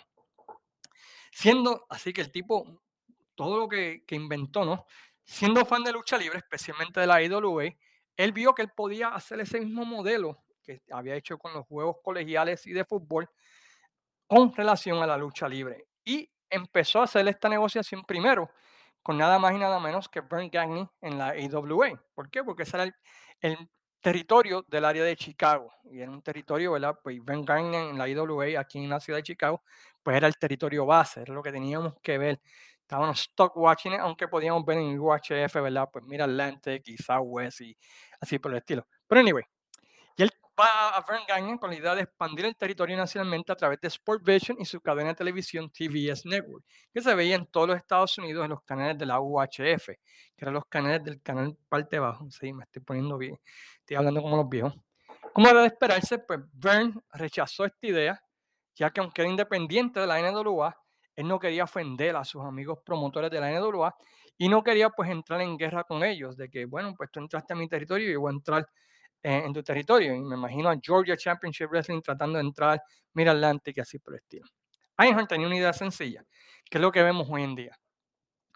Siendo 1.31 1.85
así 1.89 2.11
que 2.11 2.21
el 2.21 2.31
tipo, 2.31 2.81
todo 3.35 3.57
lo 3.57 3.67
que, 3.67 4.03
que 4.05 4.15
inventó, 4.15 4.65
¿no? 4.65 4.85
Siendo 5.23 5.65
fan 5.65 5.83
de 5.83 5.91
lucha 5.93 6.17
libre, 6.17 6.39
especialmente 6.39 6.99
de 6.99 7.07
la 7.07 7.21
IWA, 7.21 7.65
él 8.17 8.31
vio 8.33 8.53
que 8.53 8.63
él 8.63 8.71
podía 8.75 9.09
hacer 9.09 9.39
ese 9.39 9.59
mismo 9.59 9.85
modelo 9.85 10.43
que 10.61 10.81
había 10.91 11.15
hecho 11.15 11.37
con 11.37 11.53
los 11.53 11.65
juegos 11.65 11.97
colegiales 12.03 12.65
y 12.67 12.73
de 12.73 12.85
fútbol 12.85 13.29
con 14.27 14.53
relación 14.53 15.01
a 15.01 15.07
la 15.07 15.17
lucha 15.17 15.47
libre. 15.47 15.87
Y 16.03 16.29
empezó 16.49 16.99
a 16.99 17.05
hacer 17.05 17.27
esta 17.27 17.49
negociación 17.49 18.03
primero 18.03 18.49
con 19.03 19.17
nada 19.17 19.39
más 19.39 19.53
y 19.53 19.57
nada 19.57 19.79
menos 19.79 20.09
que 20.09 20.21
Bernd 20.21 20.51
Gagney 20.51 20.87
en 21.01 21.17
la 21.17 21.29
AWA. 21.29 22.01
¿Por 22.13 22.29
qué? 22.29 22.43
Porque 22.43 22.63
ese 22.63 22.77
era 22.77 22.95
el, 23.41 23.57
territorio 24.01 24.65
del 24.67 24.85
área 24.85 25.03
de 25.03 25.15
Chicago. 25.15 25.71
Y 25.91 26.01
en 26.01 26.09
un 26.09 26.23
territorio, 26.23 26.71
¿verdad? 26.71 26.97
Pues 27.03 27.23
Bernd 27.23 27.47
Gagney 27.47 27.89
en 27.89 27.97
la 27.99 28.09
IWA, 28.09 28.59
aquí 28.59 28.79
en 28.83 28.89
la 28.89 28.99
ciudad 28.99 29.19
de 29.19 29.23
Chicago, 29.23 29.63
pues 30.01 30.17
era 30.17 30.27
el 30.27 30.35
territorio 30.37 30.87
base, 30.87 31.21
era 31.21 31.33
lo 31.33 31.43
que 31.43 31.51
teníamos 31.51 31.93
que 32.01 32.17
ver. 32.17 32.41
Estábamos 32.81 33.21
stock 33.21 33.55
watching, 33.55 33.93
aunque 33.93 34.27
podíamos 34.27 34.65
ver 34.65 34.79
en 34.79 34.99
UHF, 34.99 35.53
¿verdad? 35.61 35.87
Pues 35.93 36.03
mira 36.05 36.25
Atlantic 36.25 36.81
y 36.87 36.97
Southwest 36.97 37.61
y 37.61 37.77
así 38.19 38.39
por 38.39 38.51
el 38.51 38.57
estilo. 38.57 38.87
Pero 39.07 39.21
anyway, 39.21 39.43
va 40.59 40.89
a 40.89 41.01
Vern 41.07 41.23
Gagnon 41.27 41.57
con 41.57 41.69
la 41.69 41.75
idea 41.75 41.95
de 41.95 42.01
expandir 42.01 42.45
el 42.45 42.55
territorio 42.55 42.95
nacionalmente 42.97 43.51
a 43.51 43.55
través 43.55 43.79
de 43.81 43.87
Sport 43.87 44.23
Vision 44.23 44.57
y 44.59 44.65
su 44.65 44.81
cadena 44.81 45.09
de 45.09 45.15
televisión 45.15 45.69
TVS 45.69 46.25
Network, 46.25 46.65
que 46.93 47.01
se 47.01 47.15
veía 47.15 47.35
en 47.35 47.45
todos 47.45 47.67
los 47.69 47.77
Estados 47.77 48.17
Unidos 48.17 48.43
en 48.43 48.51
los 48.51 48.63
canales 48.63 48.97
de 48.97 49.05
la 49.05 49.19
UHF, 49.19 49.85
que 49.87 49.97
eran 50.37 50.53
los 50.53 50.65
canales 50.65 51.03
del 51.03 51.21
canal 51.21 51.57
parte 51.67 51.99
bajo. 51.99 52.29
Sí, 52.31 52.53
me 52.53 52.63
estoy 52.63 52.81
poniendo 52.81 53.17
bien, 53.17 53.39
estoy 53.79 53.97
hablando 53.97 54.21
como 54.21 54.37
los 54.37 54.49
viejos. 54.49 54.73
Como 55.33 55.47
era 55.47 55.61
de 55.61 55.67
esperarse, 55.67 56.19
pues 56.19 56.39
Vern 56.53 57.01
rechazó 57.13 57.65
esta 57.65 57.87
idea, 57.87 58.21
ya 58.75 58.89
que 58.89 58.99
aunque 58.99 59.21
era 59.21 59.29
independiente 59.29 59.99
de 59.99 60.07
la 60.07 60.19
NWA, 60.19 60.75
él 61.15 61.27
no 61.27 61.39
quería 61.39 61.63
ofender 61.63 62.15
a 62.15 62.25
sus 62.25 62.43
amigos 62.43 62.79
promotores 62.85 63.31
de 63.31 63.39
la 63.39 63.51
NWA 63.51 63.95
y 64.37 64.49
no 64.49 64.63
quería 64.63 64.89
pues 64.89 65.09
entrar 65.09 65.39
en 65.41 65.57
guerra 65.57 65.83
con 65.83 66.03
ellos, 66.03 66.35
de 66.35 66.49
que, 66.49 66.65
bueno, 66.65 66.93
pues 66.97 67.11
tú 67.11 67.19
entraste 67.19 67.53
a 67.53 67.55
mi 67.55 67.67
territorio 67.67 68.09
y 68.09 68.13
yo 68.13 68.21
voy 68.21 68.31
a 68.31 68.35
entrar 68.35 68.67
en, 69.23 69.53
tu 69.53 69.63
territorio. 69.63 70.13
Y 70.15 70.21
me 70.21 70.35
imagino 70.35 70.69
a 70.69 70.77
Georgia 70.81 71.15
Championship 71.15 71.67
Wrestling 71.69 72.01
tratando 72.01 72.37
de 72.37 72.45
entrar, 72.45 72.81
mira 73.13 73.31
Atlantic 73.31 73.77
y 73.77 73.81
así 73.81 73.99
por 73.99 74.13
el 74.13 74.19
estilo. 74.19 74.47
Einhorn 74.97 75.27
tenía 75.27 75.47
una 75.47 75.55
idea 75.55 75.73
sencilla, 75.73 76.23
que 76.69 76.77
es 76.77 76.81
lo 76.81 76.91
que 76.91 77.01
vemos 77.01 77.27
hoy 77.29 77.43
en 77.43 77.55
día. 77.55 77.77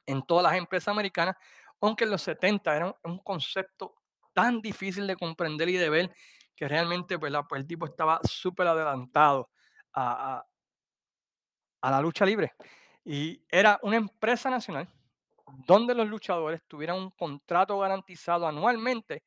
En 0.06 0.24
todas 0.26 0.44
las 0.44 0.56
empresas 0.56 0.90
americanas, 0.90 1.36
aunque 1.82 2.04
en 2.04 2.12
los 2.12 2.22
70 2.22 2.76
era 2.76 2.96
un 3.04 3.20
concepto 3.20 3.96
tan 4.34 4.62
difícil 4.62 5.08
de 5.08 5.16
comprender 5.16 5.70
y 5.70 5.78
de 5.78 5.90
ver 5.90 6.16
que 6.56 6.68
realmente 6.68 7.18
pues, 7.18 7.34
pues 7.50 7.62
el 7.62 7.68
tipo 7.68 7.86
estaba 7.86 8.20
súper 8.24 8.68
adelantado 8.68 9.50
a, 9.94 10.44
a 11.82 11.92
la 11.92 12.02
lucha 12.02 12.26
libre. 12.26 12.54
Y 13.04 13.44
era 13.50 13.80
una 13.84 13.98
empresa 13.98 14.50
nacional 14.50 14.90
donde 15.68 15.94
los 15.94 16.08
luchadores 16.08 16.62
tuvieran 16.68 16.98
un 16.98 17.12
contrato 17.12 17.78
garantizado 17.80 18.48
anualmente 18.48 19.24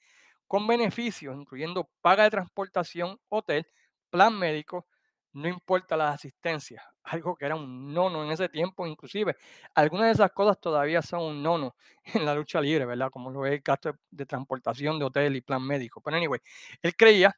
con 0.48 0.66
beneficios, 0.66 1.36
incluyendo 1.36 1.88
paga 2.00 2.24
de 2.24 2.30
transportación, 2.30 3.20
hotel, 3.28 3.66
plan 4.10 4.36
médico, 4.36 4.86
no 5.34 5.46
importa 5.46 5.96
las 5.96 6.16
asistencias, 6.16 6.82
algo 7.04 7.36
que 7.36 7.44
era 7.44 7.54
un 7.54 7.92
nono 7.92 8.24
en 8.24 8.32
ese 8.32 8.48
tiempo, 8.48 8.86
inclusive. 8.86 9.36
Algunas 9.74 10.06
de 10.06 10.12
esas 10.12 10.32
cosas 10.32 10.58
todavía 10.60 11.02
son 11.02 11.22
un 11.22 11.42
nono 11.42 11.76
en 12.04 12.24
la 12.24 12.34
lucha 12.34 12.60
libre, 12.60 12.86
¿verdad? 12.86 13.10
Como 13.10 13.30
lo 13.30 13.46
es 13.46 13.52
el 13.52 13.60
gasto 13.60 13.92
de, 14.10 14.26
transportación, 14.26 14.98
de 14.98 15.04
hotel 15.04 15.36
y 15.36 15.42
plan 15.42 15.62
médico. 15.62 16.00
Pero 16.00 16.16
anyway, 16.16 16.40
él 16.82 16.96
creía 16.96 17.36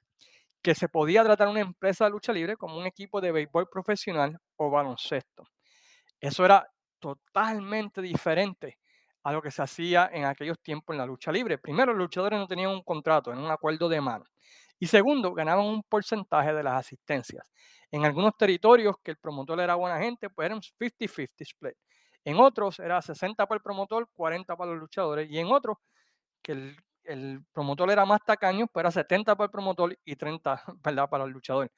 que 0.62 0.74
se 0.74 0.88
podía 0.88 1.24
tratar 1.24 1.48
una 1.48 1.60
empresa 1.60 2.04
de 2.04 2.10
lucha 2.10 2.32
libre 2.32 2.56
como 2.56 2.78
un 2.78 2.86
equipo 2.86 3.20
de 3.20 3.32
béisbol 3.32 3.68
profesional 3.68 4.38
o 4.56 4.70
baloncesto. 4.70 5.48
Eso 6.20 6.44
era 6.44 6.66
totalmente 6.98 8.02
diferente 8.02 8.78
a 9.22 9.32
lo 9.32 9.42
que 9.42 9.50
se 9.50 9.62
hacía 9.62 10.10
en 10.12 10.24
aquellos 10.24 10.60
tiempos 10.60 10.94
en 10.94 10.98
la 10.98 11.06
lucha 11.06 11.30
libre. 11.32 11.58
Primero, 11.58 11.92
los 11.92 11.98
luchadores 11.98 12.38
no 12.38 12.46
tenían 12.46 12.70
un 12.70 12.82
contrato, 12.82 13.32
en 13.32 13.38
un 13.38 13.50
acuerdo 13.50 13.88
de 13.88 14.00
mano. 14.00 14.24
Y 14.78 14.86
segundo, 14.86 15.34
ganaban 15.34 15.66
un 15.66 15.82
porcentaje 15.82 16.54
de 16.54 16.62
las 16.62 16.74
asistencias. 16.74 17.46
En 17.90 18.04
algunos 18.04 18.36
territorios 18.36 18.96
que 19.02 19.10
el 19.10 19.18
promotor 19.18 19.60
era 19.60 19.74
buena 19.74 19.98
gente, 19.98 20.30
pues 20.30 20.46
eran 20.46 20.60
50-50 20.60 21.42
split. 21.42 21.74
En 22.24 22.38
otros 22.38 22.78
era 22.78 23.00
60 23.02 23.46
para 23.46 23.56
el 23.56 23.62
promotor, 23.62 24.08
40 24.14 24.56
para 24.56 24.70
los 24.70 24.80
luchadores. 24.80 25.30
Y 25.30 25.38
en 25.38 25.48
otros, 25.48 25.76
que 26.42 26.52
el, 26.52 26.76
el 27.04 27.44
promotor 27.52 27.90
era 27.90 28.04
más 28.06 28.20
tacaño, 28.24 28.66
pues 28.68 28.82
era 28.82 28.90
70 28.90 29.36
para 29.36 29.46
el 29.46 29.50
promotor 29.50 29.98
y 30.04 30.16
30 30.16 30.62
¿verdad? 30.82 31.08
para 31.08 31.24
el 31.24 31.30
luchador. 31.30 31.70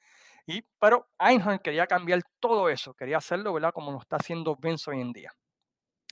Y, 0.45 0.61
pero 0.79 1.07
Einhorn 1.19 1.59
quería 1.59 1.87
cambiar 1.87 2.21
todo 2.39 2.69
eso, 2.69 2.93
quería 2.93 3.17
hacerlo 3.17 3.53
¿verdad? 3.53 3.71
como 3.73 3.91
lo 3.91 3.99
está 3.99 4.17
haciendo 4.17 4.55
Vince 4.55 4.91
hoy 4.91 5.01
en 5.01 5.13
día. 5.13 5.31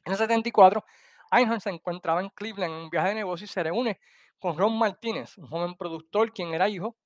En 0.06 0.14
el 0.14 0.18
74, 0.18 0.84
Einhorn 1.32 1.62
se 1.62 1.70
encontraba 1.70 2.22
en 2.22 2.30
Cleveland 2.30 2.74
en 2.74 2.80
un 2.84 2.90
viaje 2.90 3.10
de 3.10 3.16
negocio 3.16 3.46
y 3.46 3.48
se 3.48 3.64
reúne 3.64 4.00
con 4.40 4.58
Ron 4.58 4.78
Martínez, 4.78 5.38
un 5.38 5.48
joven 5.48 5.76
productor 5.76 6.34
quien 6.34 6.54
era 6.54 6.68
hijo 6.68 6.98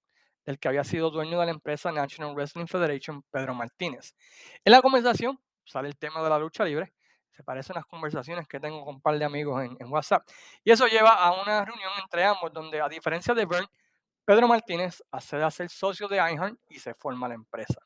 del 0.45 0.59
que 0.59 0.67
había 0.67 0.83
sido 0.83 1.09
dueño 1.09 1.39
de 1.39 1.45
la 1.45 1.51
empresa 1.51 1.91
National 1.91 2.33
Wrestling 2.35 2.67
Federation, 2.67 3.23
Pedro 3.31 3.53
Martínez. 3.53 4.15
En 4.63 4.71
la 4.71 4.81
conversación 4.81 5.39
sale 5.65 5.87
el 5.87 5.97
tema 5.97 6.23
de 6.23 6.29
la 6.29 6.39
lucha 6.39 6.63
libre, 6.63 6.93
se 7.31 7.43
parecen 7.43 7.75
las 7.75 7.85
conversaciones 7.85 8.47
que 8.47 8.59
tengo 8.59 8.85
con 8.85 8.95
un 8.95 9.01
par 9.01 9.17
de 9.17 9.25
amigos 9.25 9.61
en, 9.63 9.91
WhatsApp, 9.91 10.25
y 10.63 10.71
eso 10.71 10.87
lleva 10.87 11.13
a 11.13 11.41
una 11.41 11.65
reunión 11.65 11.91
entre 12.01 12.23
ambos 12.23 12.53
donde 12.53 12.79
a 12.79 12.87
diferencia 12.87 13.33
de 13.33 13.45
Bern, 13.45 13.67
Pedro 14.23 14.47
Martínez 14.47 15.03
accede 15.11 15.43
a 15.43 15.51
ser 15.51 15.69
socio 15.69 16.07
de 16.07 16.17
Einhorn 16.17 16.57
y 16.69 16.79
se 16.79 16.93
forma 16.93 17.27
la 17.27 17.35
empresa. 17.35 17.81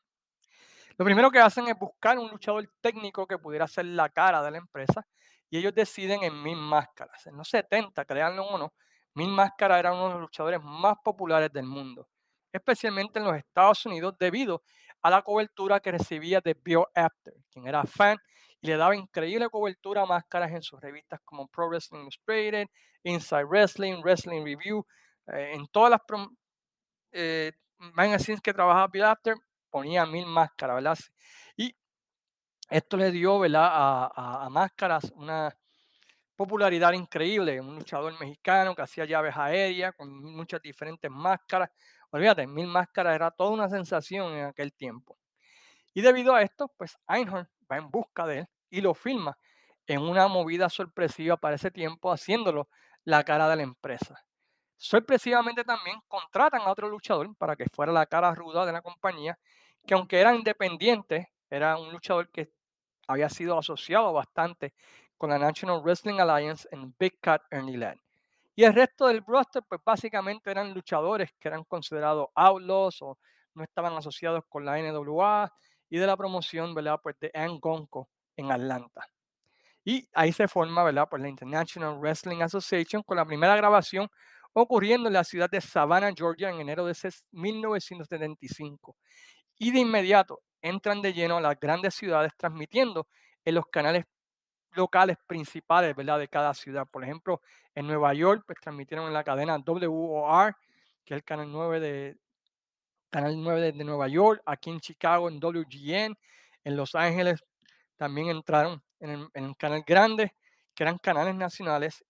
Lo 1.00 1.06
primero 1.06 1.30
que 1.30 1.38
hacen 1.38 1.66
es 1.66 1.78
buscar 1.78 2.18
un 2.18 2.28
luchador 2.28 2.70
técnico 2.82 3.26
que 3.26 3.38
pudiera 3.38 3.66
ser 3.66 3.86
la 3.86 4.10
cara 4.10 4.42
de 4.42 4.50
la 4.50 4.58
empresa 4.58 5.06
y 5.48 5.56
ellos 5.56 5.74
deciden 5.74 6.22
en 6.24 6.42
Mil 6.42 6.58
Máscaras. 6.58 7.26
En 7.26 7.38
los 7.38 7.48
70, 7.48 8.04
créanlo 8.04 8.44
o 8.44 8.58
no, 8.58 8.74
Mil 9.14 9.30
Máscaras 9.30 9.78
era 9.78 9.94
uno 9.94 10.08
de 10.08 10.12
los 10.12 10.20
luchadores 10.20 10.60
más 10.62 10.96
populares 11.02 11.50
del 11.54 11.64
mundo, 11.64 12.06
especialmente 12.52 13.18
en 13.18 13.24
los 13.24 13.34
Estados 13.34 13.86
Unidos 13.86 14.14
debido 14.18 14.62
a 15.00 15.08
la 15.08 15.22
cobertura 15.22 15.80
que 15.80 15.90
recibía 15.90 16.42
de 16.42 16.52
Bill 16.52 16.84
Apter, 16.94 17.32
quien 17.50 17.66
era 17.66 17.82
fan 17.84 18.18
y 18.60 18.66
le 18.66 18.76
daba 18.76 18.94
increíble 18.94 19.48
cobertura 19.48 20.02
a 20.02 20.06
máscaras 20.06 20.50
en 20.50 20.60
sus 20.60 20.78
revistas 20.82 21.18
como 21.24 21.48
Pro 21.48 21.70
Wrestling 21.70 22.00
Illustrated, 22.00 22.66
Inside 23.04 23.44
Wrestling, 23.44 24.02
Wrestling 24.02 24.44
Review, 24.44 24.86
eh, 25.28 25.52
en 25.54 25.66
todas 25.68 25.92
las 25.92 26.02
eh, 27.12 27.52
magazines 27.78 28.42
que 28.42 28.52
trabajaba 28.52 28.86
Bill 28.88 29.04
Apter, 29.04 29.36
ponía 29.70 30.06
mil 30.06 30.26
máscaras, 30.26 30.76
¿verdad? 30.76 30.98
Y 31.56 31.74
esto 32.68 32.96
le 32.96 33.10
dio, 33.10 33.38
¿verdad? 33.38 33.68
A, 33.72 34.48
máscaras 34.50 35.12
una 35.16 35.54
popularidad 36.36 36.92
increíble. 36.92 37.60
Un 37.60 37.76
luchador 37.76 38.18
mexicano 38.20 38.74
que 38.74 38.82
hacía 38.82 39.04
llaves 39.04 39.36
aéreas 39.36 39.94
con 39.96 40.22
muchas 40.22 40.60
diferentes 40.62 41.10
máscaras. 41.10 41.70
Olvídate, 42.10 42.46
mil 42.46 42.66
máscaras 42.66 43.14
era 43.14 43.30
toda 43.30 43.50
una 43.50 43.68
sensación 43.68 44.32
en 44.34 44.46
aquel 44.46 44.72
tiempo. 44.72 45.18
Y 45.94 46.02
debido 46.02 46.34
a 46.34 46.42
esto, 46.42 46.72
pues 46.76 46.96
Einhorn 47.08 47.48
va 47.70 47.76
en 47.76 47.90
busca 47.90 48.26
de 48.26 48.38
él 48.40 48.46
y 48.70 48.80
lo 48.80 48.94
filma 48.94 49.36
en 49.86 50.00
una 50.02 50.28
movida 50.28 50.68
sorpresiva 50.68 51.36
para 51.36 51.56
ese 51.56 51.70
tiempo, 51.70 52.12
haciéndolo 52.12 52.68
la 53.04 53.24
cara 53.24 53.48
de 53.48 53.56
la 53.56 53.62
empresa. 53.62 54.24
Sorpresivamente 54.82 55.62
también 55.62 56.00
contratan 56.08 56.62
a 56.62 56.70
otro 56.70 56.88
luchador 56.88 57.36
para 57.36 57.54
que 57.54 57.66
fuera 57.70 57.92
la 57.92 58.06
cara 58.06 58.34
ruda 58.34 58.64
de 58.64 58.72
la 58.72 58.80
compañía, 58.80 59.38
que 59.86 59.92
aunque 59.92 60.18
era 60.18 60.34
independiente, 60.34 61.34
era 61.50 61.76
un 61.76 61.92
luchador 61.92 62.30
que 62.30 62.50
había 63.06 63.28
sido 63.28 63.58
asociado 63.58 64.10
bastante 64.14 64.72
con 65.18 65.28
la 65.28 65.38
National 65.38 65.82
Wrestling 65.82 66.18
Alliance 66.18 66.66
en 66.72 66.94
Big 66.98 67.20
Cat 67.20 67.42
Ernie 67.50 67.76
Land. 67.76 68.00
Y 68.56 68.64
el 68.64 68.72
resto 68.72 69.08
del 69.08 69.22
roster, 69.26 69.62
pues 69.68 69.82
básicamente 69.84 70.50
eran 70.50 70.72
luchadores 70.72 71.30
que 71.38 71.48
eran 71.48 71.64
considerados 71.64 72.28
outlaws 72.34 73.02
o 73.02 73.18
no 73.52 73.62
estaban 73.62 73.92
asociados 73.92 74.44
con 74.48 74.64
la 74.64 74.78
NWA 74.78 75.52
y 75.90 75.98
de 75.98 76.06
la 76.06 76.16
promoción, 76.16 76.74
¿verdad? 76.74 76.98
Pues 77.02 77.16
de 77.20 77.30
Angonco 77.34 78.08
en 78.34 78.50
Atlanta. 78.50 79.06
Y 79.84 80.08
ahí 80.14 80.32
se 80.32 80.48
forma, 80.48 80.82
¿verdad? 80.84 81.06
Pues 81.10 81.20
la 81.20 81.28
International 81.28 81.98
Wrestling 81.98 82.40
Association 82.40 83.02
con 83.02 83.18
la 83.18 83.26
primera 83.26 83.54
grabación 83.56 84.08
ocurriendo 84.52 85.08
en 85.08 85.14
la 85.14 85.24
ciudad 85.24 85.50
de 85.50 85.60
Savannah, 85.60 86.12
Georgia, 86.16 86.50
en 86.50 86.60
enero 86.60 86.86
de 86.86 86.94
1975. 87.32 88.96
Y 89.58 89.70
de 89.70 89.80
inmediato 89.80 90.40
entran 90.62 91.02
de 91.02 91.12
lleno 91.12 91.36
a 91.36 91.40
las 91.40 91.58
grandes 91.58 91.94
ciudades 91.94 92.32
transmitiendo 92.36 93.06
en 93.44 93.54
los 93.54 93.66
canales 93.66 94.04
locales 94.72 95.16
principales 95.26 95.94
¿verdad? 95.96 96.18
de 96.18 96.28
cada 96.28 96.54
ciudad. 96.54 96.86
Por 96.86 97.04
ejemplo, 97.04 97.40
en 97.74 97.86
Nueva 97.86 98.14
York 98.14 98.44
pues, 98.46 98.58
transmitieron 98.60 99.06
en 99.06 99.14
la 99.14 99.24
cadena 99.24 99.58
WOR, 99.58 100.56
que 101.04 101.14
es 101.14 101.18
el 101.18 101.24
canal 101.24 101.50
9 101.50 101.80
de, 101.80 102.16
canal 103.10 103.34
9 103.36 103.72
de, 103.72 103.84
Nueva 103.84 104.08
York, 104.08 104.42
aquí 104.46 104.70
en 104.70 104.80
Chicago 104.80 105.28
en 105.28 105.40
WGN, 105.40 106.16
en 106.64 106.76
Los 106.76 106.94
Ángeles 106.94 107.44
también 107.96 108.28
entraron 108.28 108.82
en 109.00 109.10
el, 109.10 109.28
en 109.34 109.44
el 109.44 109.56
canal 109.56 109.82
grande, 109.86 110.34
que 110.74 110.84
eran 110.84 110.98
canales 110.98 111.34
nacionales, 111.34 112.04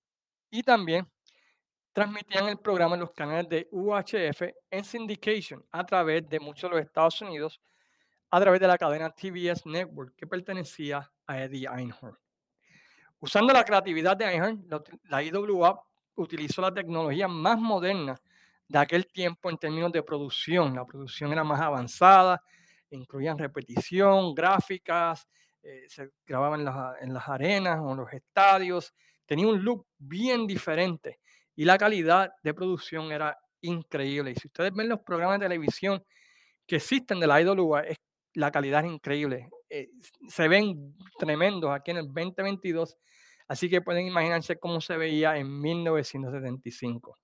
y 0.50 0.62
también 0.62 1.09
transmitían 1.92 2.49
el 2.49 2.59
programa 2.59 2.94
en 2.94 3.00
los 3.00 3.12
canales 3.12 3.49
de 3.49 3.68
UHF 3.70 4.42
en 4.70 4.85
syndication 4.85 5.64
a 5.73 5.85
través 5.85 6.28
de 6.28 6.38
muchos 6.38 6.70
de 6.70 6.76
los 6.76 6.87
Estados 6.87 7.20
Unidos, 7.20 7.61
a 8.30 8.40
través 8.40 8.61
de 8.61 8.68
la 8.68 8.78
cadena 8.78 9.11
TBS 9.11 9.66
Network 9.66 10.14
que 10.16 10.26
pertenecía 10.26 11.11
a 11.26 11.42
Eddie 11.42 11.68
Einhorn. 11.68 12.16
Usando 13.18 13.52
la 13.52 13.64
creatividad 13.64 14.16
de 14.16 14.25
Einhorn, 14.25 14.66
la 15.04 15.23
IWA 15.23 15.82
utilizó 16.14 16.62
la 16.62 16.73
tecnología 16.73 17.26
más 17.28 17.59
moderna 17.59 18.20
de 18.68 18.78
aquel 18.78 19.06
tiempo 19.06 19.50
en 19.50 19.59
términos 19.59 19.90
de 19.90 20.02
producción. 20.02 20.75
La 20.75 20.85
producción 20.85 21.32
era 21.32 21.42
más 21.42 21.61
avanzada, 21.61 22.42
incluían 22.90 23.37
repetición, 23.37 24.32
gráficas, 24.35 25.26
eh, 25.62 25.85
se 25.88 26.11
grababan 26.25 26.61
en 26.61 26.66
las, 26.66 27.02
en 27.02 27.12
las 27.12 27.28
arenas 27.28 27.80
o 27.82 27.90
en 27.90 27.97
los 27.99 28.12
estadios, 28.12 28.94
tenía 29.26 29.47
un 29.47 29.62
look 29.62 29.87
bien 29.99 30.47
diferente 30.47 31.18
y 31.61 31.67
la 31.67 31.76
calidad 31.76 32.33
de 32.43 32.55
producción 32.55 33.12
era 33.12 33.38
increíble. 33.61 34.31
Y 34.31 34.35
si 34.35 34.49
ustedes 34.49 34.73
ven 34.73 34.88
los 34.88 35.00
programas 35.00 35.38
de 35.38 35.45
televisión 35.45 36.02
que 36.67 36.76
existen 36.76 37.21
de 37.21 37.26
la 37.26 37.43
IWA, 37.43 37.83
es, 37.83 37.99
la 38.33 38.50
calidad 38.50 38.83
es 38.83 38.90
increíble. 38.90 39.50
Eh, 39.69 39.90
se 40.26 40.49
ven 40.49 40.97
tremendos 41.19 41.71
aquí 41.71 41.90
en 41.90 41.99
el 41.99 42.07
2022, 42.07 42.97
así 43.47 43.69
que 43.69 43.83
pueden 43.83 44.07
imaginarse 44.07 44.59
cómo 44.59 44.81
se 44.81 44.97
veía 44.97 45.37
en 45.37 45.61
1975. 45.61 47.19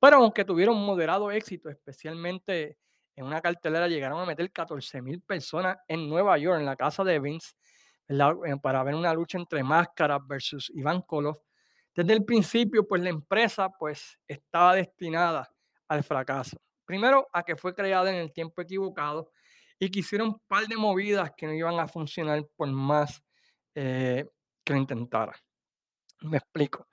Pero 0.00 0.16
aunque 0.16 0.46
tuvieron 0.46 0.78
moderado 0.78 1.30
éxito, 1.30 1.68
especialmente 1.68 2.78
en 3.14 3.26
una 3.26 3.42
cartelera, 3.42 3.88
llegaron 3.88 4.20
a 4.20 4.24
meter 4.24 4.50
14 4.50 5.02
mil 5.02 5.20
personas 5.20 5.76
en 5.86 6.08
Nueva 6.08 6.38
York, 6.38 6.60
en 6.60 6.64
la 6.64 6.76
casa 6.76 7.04
de 7.04 7.20
Vince, 7.20 7.50
eh, 8.08 8.16
para 8.62 8.82
ver 8.84 8.94
una 8.94 9.12
lucha 9.12 9.36
entre 9.36 9.62
Máscaras 9.62 10.26
versus 10.26 10.72
Iván 10.74 11.02
Koloff 11.02 11.40
desde 11.94 12.12
el 12.12 12.24
principio, 12.24 12.86
pues 12.86 13.02
la 13.02 13.10
empresa 13.10 13.68
pues 13.70 14.18
estaba 14.26 14.74
destinada 14.74 15.50
al 15.88 16.04
fracaso. 16.04 16.56
Primero, 16.84 17.28
a 17.32 17.42
que 17.42 17.56
fue 17.56 17.74
creada 17.74 18.10
en 18.10 18.16
el 18.16 18.32
tiempo 18.32 18.62
equivocado 18.62 19.30
y 19.78 19.90
que 19.90 20.00
hicieron 20.00 20.28
un 20.28 20.40
par 20.46 20.66
de 20.66 20.76
movidas 20.76 21.32
que 21.36 21.46
no 21.46 21.52
iban 21.52 21.78
a 21.80 21.88
funcionar 21.88 22.44
por 22.56 22.68
más 22.68 23.22
eh, 23.74 24.24
que 24.64 24.72
lo 24.72 24.78
intentara. 24.78 25.34
Me 26.22 26.36
explico. 26.36 26.86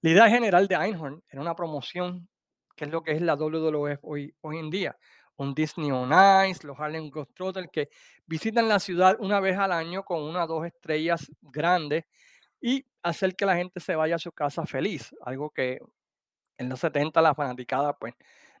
La 0.00 0.10
idea 0.10 0.28
general 0.28 0.66
de 0.66 0.74
Einhorn 0.74 1.22
era 1.28 1.40
una 1.40 1.54
promoción, 1.54 2.28
que 2.74 2.86
es 2.86 2.90
lo 2.90 3.02
que 3.02 3.12
es 3.12 3.22
la 3.22 3.36
WWF 3.36 4.00
hoy, 4.02 4.34
hoy 4.40 4.58
en 4.58 4.70
día. 4.70 4.98
Un 5.36 5.54
Disney 5.54 5.90
on 5.90 6.10
Ice, 6.48 6.66
los 6.66 6.78
Harlem 6.78 7.08
Globetrotters, 7.10 7.68
que 7.72 7.88
visitan 8.26 8.68
la 8.68 8.80
ciudad 8.80 9.16
una 9.20 9.40
vez 9.40 9.56
al 9.56 9.72
año 9.72 10.02
con 10.04 10.22
una 10.22 10.44
o 10.44 10.46
dos 10.46 10.66
estrellas 10.66 11.30
grandes 11.40 12.04
y 12.62 12.86
hacer 13.02 13.34
que 13.36 13.44
la 13.44 13.56
gente 13.56 13.80
se 13.80 13.96
vaya 13.96 14.16
a 14.16 14.18
su 14.20 14.32
casa 14.32 14.64
feliz, 14.64 15.10
algo 15.22 15.50
que 15.50 15.80
en 16.58 16.68
los 16.68 16.80
70 16.80 17.20
la 17.20 17.34
fanaticada 17.34 17.94
pues 17.98 18.14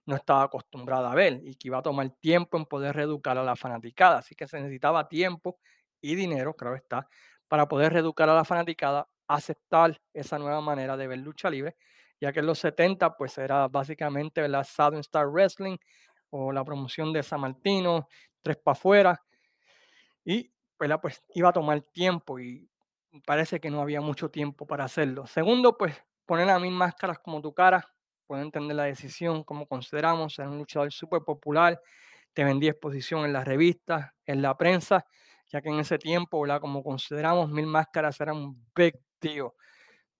no 0.06 0.16
estaba 0.16 0.42
acostumbrada 0.42 1.12
a 1.12 1.14
ver 1.14 1.40
y 1.44 1.54
que 1.54 1.68
iba 1.68 1.78
a 1.78 1.82
tomar 1.82 2.10
tiempo 2.20 2.58
en 2.58 2.66
poder 2.66 2.96
reeducar 2.96 3.38
a 3.38 3.44
la 3.44 3.54
fanaticada. 3.54 4.18
Así 4.18 4.34
que 4.34 4.48
se 4.48 4.58
necesitaba 4.58 5.08
tiempo 5.08 5.60
y 6.00 6.16
dinero, 6.16 6.54
creo 6.54 6.74
está, 6.74 7.08
para 7.46 7.68
poder 7.68 7.92
reeducar 7.92 8.28
a 8.28 8.34
la 8.34 8.44
fanaticada, 8.44 9.08
aceptar 9.28 10.00
esa 10.12 10.38
nueva 10.38 10.60
manera 10.60 10.96
de 10.96 11.06
ver 11.06 11.18
lucha 11.18 11.48
libre, 11.48 11.76
ya 12.20 12.32
que 12.32 12.40
en 12.40 12.46
los 12.46 12.58
70 12.58 13.16
pues 13.16 13.38
era 13.38 13.68
básicamente 13.68 14.46
la 14.48 14.64
Southern 14.64 15.00
Star 15.00 15.28
Wrestling 15.28 15.76
o 16.30 16.50
la 16.50 16.64
promoción 16.64 17.12
de 17.12 17.22
San 17.22 17.40
Martino, 17.40 18.08
tres 18.42 18.56
para 18.56 18.72
afuera, 18.72 19.22
y 20.24 20.52
pues 21.00 21.22
iba 21.34 21.50
a 21.50 21.52
tomar 21.52 21.80
tiempo 21.82 22.40
y 22.40 22.68
parece 23.26 23.60
que 23.60 23.70
no 23.70 23.80
había 23.82 24.00
mucho 24.00 24.30
tiempo 24.30 24.66
para 24.66 24.84
hacerlo. 24.84 25.26
Segundo, 25.26 25.76
pues 25.76 25.94
poner 26.26 26.48
a 26.50 26.58
mí 26.58 26.70
máscaras 26.70 27.18
como 27.18 27.40
tu 27.42 27.52
cara, 27.54 27.86
puedo 28.26 28.42
entender 28.42 28.76
la 28.76 28.84
decisión, 28.84 29.44
como 29.44 29.66
consideramos, 29.66 30.34
ser 30.34 30.48
un 30.48 30.58
luchador 30.58 30.92
súper 30.92 31.22
popular, 31.22 31.80
te 32.32 32.44
vendí 32.44 32.68
exposición 32.68 33.24
en 33.24 33.32
las 33.32 33.46
revistas, 33.46 34.12
en 34.26 34.42
la 34.42 34.56
prensa, 34.56 35.06
ya 35.48 35.60
que 35.60 35.68
en 35.68 35.80
ese 35.80 35.98
tiempo, 35.98 36.44
como 36.60 36.82
consideramos, 36.82 37.50
Mil 37.50 37.66
Máscaras 37.66 38.20
era 38.20 38.32
un 38.32 38.64
big 38.74 38.94
deal. 39.20 39.50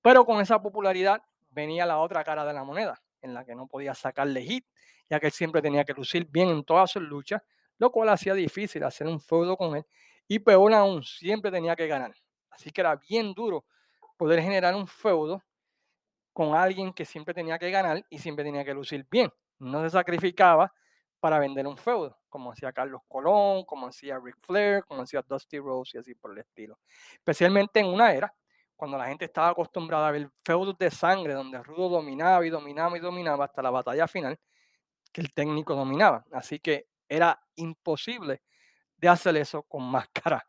Pero 0.03 0.25
con 0.25 0.41
esa 0.41 0.61
popularidad 0.63 1.23
venía 1.51 1.87
la 1.87 1.99
otra 1.99 2.25
cara 2.25 2.45
de 2.45 2.53
la 2.53 2.65
moneda, 2.65 3.01
en 3.23 3.35
la 3.35 3.45
que 3.45 3.55
no 3.55 3.67
podía 3.67 3.95
sacarle 3.95 4.43
hit, 4.43 4.67
ya 5.11 5.21
que 5.21 5.27
él 5.27 5.33
siempre 5.33 5.63
tenía 5.63 5.85
que 5.85 5.95
lucir 5.95 6.27
bien 6.31 6.49
en 6.51 6.65
todas 6.65 6.91
sus 6.91 7.03
luchas, 7.03 7.43
lo 7.79 7.91
cual 7.93 8.09
hacía 8.11 8.35
difícil 8.35 8.85
hacer 8.85 9.07
un 9.07 9.21
feudo 9.21 9.57
con 9.57 9.77
él, 9.77 9.87
y 10.29 10.39
peor 10.41 10.73
aún, 10.75 11.03
siempre 11.05 11.51
tenía 11.51 11.77
que 11.77 11.87
ganar. 11.89 12.15
Así 12.53 12.71
que 12.71 12.81
era 12.81 12.97
bien 12.97 13.35
duro 13.35 13.65
poder 14.17 14.41
generar 14.41 14.75
un 14.75 14.87
feudo 14.87 15.43
con 16.33 16.55
alguien 16.55 16.93
que 16.93 17.05
siempre 17.05 17.35
tenía 17.35 17.59
que 17.59 17.71
ganar 17.71 18.05
y 18.09 18.19
siempre 18.19 18.45
tenía 18.45 18.65
que 18.65 18.75
lucir 18.75 19.07
bien. 19.11 19.33
No 19.59 19.83
se 19.83 19.91
sacrificaba 19.91 20.73
para 21.21 21.39
vender 21.39 21.67
un 21.67 21.77
feudo, 21.77 22.19
como 22.29 22.51
hacía 22.51 22.73
Carlos 22.73 23.03
Colón, 23.07 23.65
como 23.65 23.87
hacía 23.87 24.19
Ric 24.19 24.37
Flair, 24.41 24.85
como 24.85 25.03
hacía 25.03 25.23
Dusty 25.23 25.59
Rose 25.59 25.97
y 25.97 26.01
así 26.01 26.15
por 26.15 26.33
el 26.33 26.39
estilo. 26.39 26.79
Especialmente 27.15 27.81
en 27.81 27.87
una 27.87 28.13
era 28.13 28.35
cuando 28.75 28.99
la 28.99 29.07
gente 29.07 29.27
estaba 29.27 29.51
acostumbrada 29.51 30.09
a 30.09 30.11
ver 30.11 30.29
feudos 30.45 30.77
de 30.77 30.91
sangre, 30.91 31.35
donde 31.35 31.63
Rudo 31.63 31.89
dominaba 31.89 32.45
y 32.45 32.51
dominaba 32.51 32.97
y 32.97 33.01
dominaba 33.01 33.45
hasta 33.45 33.63
la 33.63 33.71
batalla 33.71 34.09
final, 34.09 34.37
que 35.13 35.21
el 35.21 35.33
técnico 35.33 35.77
dominaba. 35.77 36.25
Así 36.33 36.59
que 36.59 36.89
era 37.09 37.41
imposible 37.55 38.43
de 38.97 39.09
hacer 39.09 39.37
eso 39.37 39.63
con 39.63 39.83
máscara. 39.91 40.45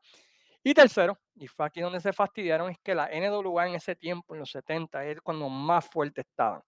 Y 0.64 0.74
tercero, 0.74 1.20
y 1.36 1.48
fue 1.48 1.66
aquí 1.66 1.82
donde 1.82 2.00
se 2.00 2.14
fastidiaron, 2.14 2.72
es 2.72 2.78
que 2.80 2.96
la 2.96 3.10
NWA 3.10 3.68
en 3.68 3.76
ese 3.76 3.96
tiempo, 3.96 4.34
en 4.34 4.40
los 4.40 4.52
70, 4.52 5.06
es 5.06 5.22
cuando 5.22 5.50
más 5.50 5.86
fuerte 5.90 6.22
estaban. 6.22 6.62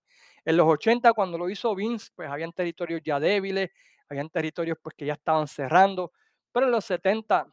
En 0.43 0.57
los 0.57 0.67
80, 0.67 1.13
cuando 1.13 1.37
lo 1.37 1.49
hizo 1.49 1.73
Vince, 1.73 2.09
pues 2.15 2.29
habían 2.29 2.51
territorios 2.51 3.01
ya 3.03 3.19
débiles, 3.19 3.69
habían 4.09 4.29
territorios 4.29 4.77
pues 4.81 4.95
que 4.95 5.05
ya 5.05 5.13
estaban 5.13 5.47
cerrando, 5.47 6.11
pero 6.51 6.65
en 6.65 6.73
los 6.73 6.85
70, 6.85 7.47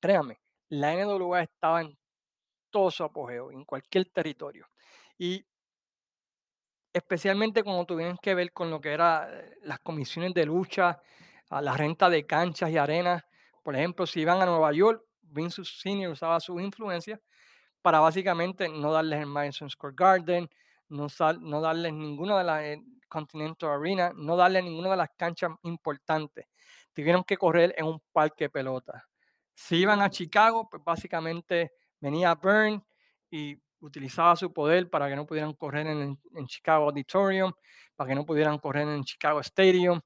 créanme, 0.00 0.40
la 0.70 0.94
NWA 0.94 1.42
estaba 1.42 1.82
en 1.82 1.96
todo 2.70 2.90
su 2.90 3.04
apogeo, 3.04 3.52
en 3.52 3.64
cualquier 3.64 4.06
territorio. 4.06 4.66
Y 5.18 5.44
especialmente 6.92 7.62
cuando 7.62 7.84
tuvieron 7.84 8.18
que 8.18 8.34
ver 8.34 8.52
con 8.52 8.70
lo 8.70 8.80
que 8.80 8.92
eran 8.92 9.28
eh, 9.30 9.56
las 9.62 9.80
comisiones 9.80 10.34
de 10.34 10.46
lucha, 10.46 11.00
la 11.50 11.76
renta 11.76 12.08
de 12.08 12.26
canchas 12.26 12.70
y 12.70 12.78
arenas. 12.78 13.24
Por 13.62 13.74
ejemplo, 13.74 14.06
si 14.06 14.20
iban 14.20 14.40
a 14.40 14.46
Nueva 14.46 14.72
York, 14.72 15.04
Vince 15.30 15.64
Senior 15.64 16.12
usaba 16.12 16.40
su 16.40 16.58
influencia 16.60 17.20
para 17.82 18.00
básicamente 18.00 18.68
no 18.68 18.92
darles 18.92 19.20
el 19.20 19.26
Madison 19.26 19.70
Square 19.70 19.94
Garden, 19.96 20.50
no, 20.88 21.06
no 21.40 21.60
darles 21.60 21.92
ninguna 21.92 22.38
de 22.38 22.44
las 22.44 22.62
eh, 22.62 22.82
Continental 23.08 23.70
Arena, 23.70 24.12
no 24.14 24.36
darles 24.36 24.64
ninguna 24.64 24.90
de 24.90 24.96
las 24.96 25.10
canchas 25.16 25.50
importantes. 25.62 26.46
Tuvieron 26.92 27.24
que 27.24 27.36
correr 27.36 27.74
en 27.76 27.86
un 27.86 28.00
parque 28.12 28.44
de 28.44 28.50
pelota. 28.50 29.06
Si 29.54 29.76
iban 29.76 30.00
a 30.00 30.10
Chicago, 30.10 30.68
pues 30.70 30.82
básicamente 30.84 31.72
venía 32.00 32.34
Burn 32.34 32.82
y 33.30 33.56
utilizaba 33.80 34.36
su 34.36 34.52
poder 34.52 34.88
para 34.88 35.08
que 35.08 35.16
no 35.16 35.26
pudieran 35.26 35.54
correr 35.54 35.86
en, 35.86 36.18
en 36.34 36.46
Chicago 36.46 36.86
Auditorium, 36.86 37.52
para 37.96 38.08
que 38.08 38.14
no 38.14 38.24
pudieran 38.24 38.58
correr 38.58 38.88
en 38.88 39.04
Chicago 39.04 39.40
Stadium. 39.40 40.00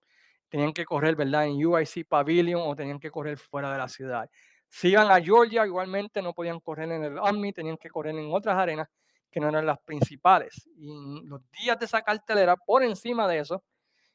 Tenían 0.48 0.72
que 0.72 0.84
correr, 0.84 1.16
¿verdad? 1.16 1.46
En 1.46 1.64
UIC 1.64 2.06
Pavilion 2.08 2.62
o 2.64 2.76
tenían 2.76 2.98
que 2.98 3.10
correr 3.10 3.36
fuera 3.38 3.72
de 3.72 3.78
la 3.78 3.88
ciudad. 3.88 4.30
Si 4.76 4.88
iban 4.88 5.08
a 5.08 5.20
Georgia, 5.20 5.64
igualmente 5.64 6.20
no 6.20 6.32
podían 6.32 6.58
correr 6.58 6.90
en 6.90 7.04
el 7.04 7.18
Army, 7.20 7.52
tenían 7.52 7.76
que 7.76 7.88
correr 7.88 8.18
en 8.18 8.28
otras 8.32 8.56
arenas 8.56 8.88
que 9.30 9.38
no 9.38 9.48
eran 9.48 9.64
las 9.64 9.78
principales. 9.78 10.68
Y 10.76 11.22
los 11.22 11.48
días 11.52 11.78
de 11.78 11.84
esa 11.84 12.02
cartelera, 12.02 12.56
por 12.56 12.82
encima 12.82 13.28
de 13.28 13.38
eso, 13.38 13.62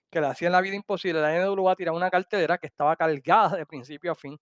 que 0.10 0.20
le 0.20 0.28
hacían 0.28 0.52
la 0.52 0.60
vida 0.60 0.76
imposible, 0.76 1.22
la 1.22 1.34
NWA 1.34 1.78
tiraba 1.78 1.96
una 1.96 2.10
cartelera 2.10 2.58
que 2.58 2.68
estaba 2.68 2.94
cargada 2.98 3.56
de 3.56 3.66
principio 3.66 4.12
a 4.12 4.16
fin, 4.16 4.38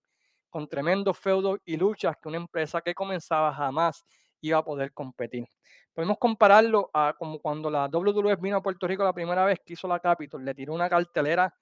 con 0.50 0.66
tremendos 0.66 1.16
feudos 1.16 1.60
y 1.64 1.76
luchas 1.76 2.16
que 2.20 2.26
una 2.26 2.38
empresa 2.38 2.80
que 2.80 2.96
comenzaba 2.96 3.54
jamás 3.54 4.04
iba 4.40 4.58
a 4.58 4.64
poder 4.64 4.92
competir. 4.92 5.46
Podemos 5.94 6.18
compararlo 6.18 6.90
a 6.92 7.14
como 7.16 7.38
cuando 7.38 7.70
la 7.70 7.86
WWF 7.86 8.40
vino 8.40 8.56
a 8.56 8.60
Puerto 8.60 8.88
Rico 8.88 9.04
la 9.04 9.12
primera 9.12 9.44
vez 9.44 9.60
que 9.64 9.74
hizo 9.74 9.86
la 9.86 10.00
Capitol, 10.00 10.44
le 10.44 10.52
tiró 10.52 10.74
una 10.74 10.88
cartelera 10.88 11.54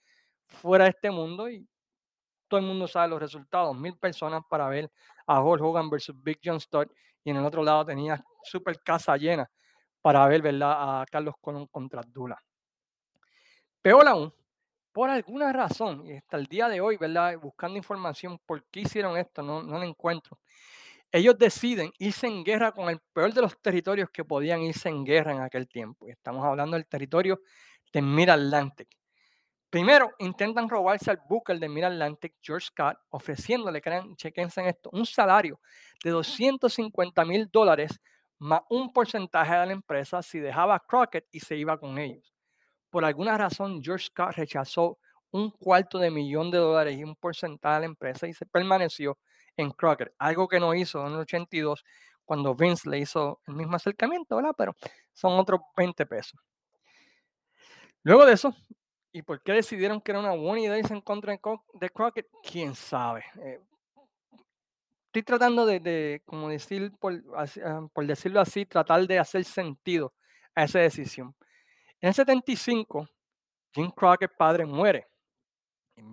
fuera 0.47 0.85
de 0.85 0.91
este 0.91 1.11
mundo 1.11 1.47
y 1.47 1.69
todo 2.49 2.61
el 2.61 2.67
mundo 2.67 2.87
sabe 2.87 3.09
los 3.09 3.21
resultados, 3.21 3.77
mil 3.77 3.97
personas 3.99 4.43
para 4.49 4.69
ver 4.69 4.91
a 5.27 5.41
Hulk 5.41 5.63
Hogan 5.63 5.91
versus 5.91 6.15
Big 6.23 6.39
John 6.45 6.61
Studd 6.61 6.89
y 7.25 7.31
en 7.31 7.37
el 7.37 7.45
otro 7.45 7.63
lado 7.63 7.85
tenía 7.85 8.23
super 8.43 8.81
casa 8.83 9.17
llena 9.17 9.51
para 10.01 10.27
ver 10.29 10.43
¿verdad? 10.43 11.01
a 11.01 11.07
Carlos 11.07 11.35
Colón 11.41 11.67
contra 11.67 12.01
Dula. 12.07 12.41
Peor 13.83 14.07
aún, 14.07 14.33
por 14.93 15.11
alguna 15.11 15.53
razón, 15.53 16.07
y 16.07 16.17
hasta 16.17 16.37
el 16.37 16.47
día 16.47 16.69
de 16.69 16.81
hoy, 16.81 16.97
¿verdad? 16.97 17.37
buscando 17.39 17.77
información 17.77 18.39
por 18.47 18.65
qué 18.71 18.81
hicieron 18.81 19.17
esto, 19.17 19.43
no, 19.43 19.63
no 19.63 19.79
lo 19.79 19.85
encuentro. 19.85 20.39
Ellos 21.13 21.39
deciden 21.39 21.93
irse 21.99 22.27
en 22.27 22.45
guerra 22.45 22.73
con 22.73 22.89
el 22.89 23.01
peor 23.13 23.33
de 23.33 23.43
los 23.43 23.61
territorios 23.61 24.11
que 24.11 24.25
podían 24.25 24.61
irse 24.63 24.89
en 24.89 25.05
guerra 25.05 25.33
en 25.33 25.41
aquel 25.41 25.69
tiempo. 25.69 26.07
Estamos 26.09 26.45
hablando 26.45 26.77
del 26.77 26.87
territorio 26.87 27.41
de 27.93 28.03
Mid-Atlantic. 28.03 28.89
Primero, 29.71 30.13
intentan 30.19 30.69
robarse 30.69 31.11
al 31.11 31.21
Booker 31.29 31.59
de 31.59 31.69
Mid-Atlantic, 31.69 32.35
George 32.41 32.67
Scott, 32.67 32.97
ofreciéndole, 33.11 33.83
crean, 33.83 34.15
chequense 34.17 34.61
en 34.61 34.69
esto, 34.69 34.91
un 34.93 35.05
salario 35.05 35.61
de 36.05 36.11
250 36.11 37.25
mil 37.25 37.49
dólares 37.51 38.01
más 38.39 38.61
un 38.69 38.93
porcentaje 38.93 39.55
de 39.55 39.67
la 39.67 39.73
empresa 39.73 40.23
si 40.23 40.39
dejaba 40.39 40.77
a 40.77 40.81
Crockett 40.81 41.27
y 41.33 41.41
se 41.41 41.57
iba 41.57 41.79
con 41.79 41.99
ellos. 41.99 42.35
Por 42.91 43.05
alguna 43.05 43.37
razón, 43.37 43.83
George 43.83 44.07
Scott 44.07 44.33
rechazó 44.37 44.99
un 45.31 45.51
cuarto 45.51 45.99
de 45.99 46.11
millón 46.11 46.51
de 46.51 46.59
dólares 46.59 46.97
y 46.97 47.05
un 47.05 47.17
porcentaje 47.17 47.75
de 47.75 47.81
la 47.81 47.87
empresa 47.87 48.27
y 48.29 48.35
se 48.35 48.47
permaneció 48.47 49.19
en 49.57 49.71
Crockett, 49.71 50.15
algo 50.19 50.49
que 50.49 50.61
no 50.61 50.75
hizo 50.75 51.07
en 51.07 51.15
el 51.15 51.21
82 51.21 51.85
cuando 52.25 52.55
Vince 52.55 52.89
le 52.91 52.99
hizo 52.99 53.41
el 53.47 53.55
mismo 53.55 53.77
acercamiento, 53.77 54.37
¿verdad? 54.37 54.55
Pero 54.57 54.75
son 55.13 55.39
otros 55.39 55.61
20 55.77 56.05
pesos. 56.07 56.39
Luego 58.03 58.27
de 58.27 58.35
eso, 58.35 58.55
¿Y 59.17 59.23
por 59.23 59.41
qué 59.41 59.53
decidieron 59.53 59.99
que 60.03 60.13
era 60.13 60.21
una 60.21 60.33
buena 60.33 60.61
idea 60.61 60.79
irse 60.79 60.93
en 60.93 61.01
contra 61.01 61.33
de 61.33 61.89
Crockett? 61.89 62.29
¿Quién 62.43 62.75
sabe? 62.75 63.25
Eh, 63.41 63.59
estoy 65.07 65.23
tratando 65.23 65.65
de, 65.65 66.21
como 66.27 66.51
decir, 66.51 66.93
por, 67.01 67.15
ah, 67.35 67.89
por, 67.95 68.07
decirlo 68.07 68.43
así, 68.43 68.67
tratar 68.67 69.07
de 69.07 69.19
hacer 69.19 69.43
sentido 69.45 70.13
a 70.55 70.65
esa 70.65 70.81
decisión. 70.81 71.35
En 71.99 72.09
el 72.09 72.15
75, 72.15 73.09
Jim 73.73 73.91
Crockett 73.91 74.37
padre 74.37 74.67
muere. 74.67 75.07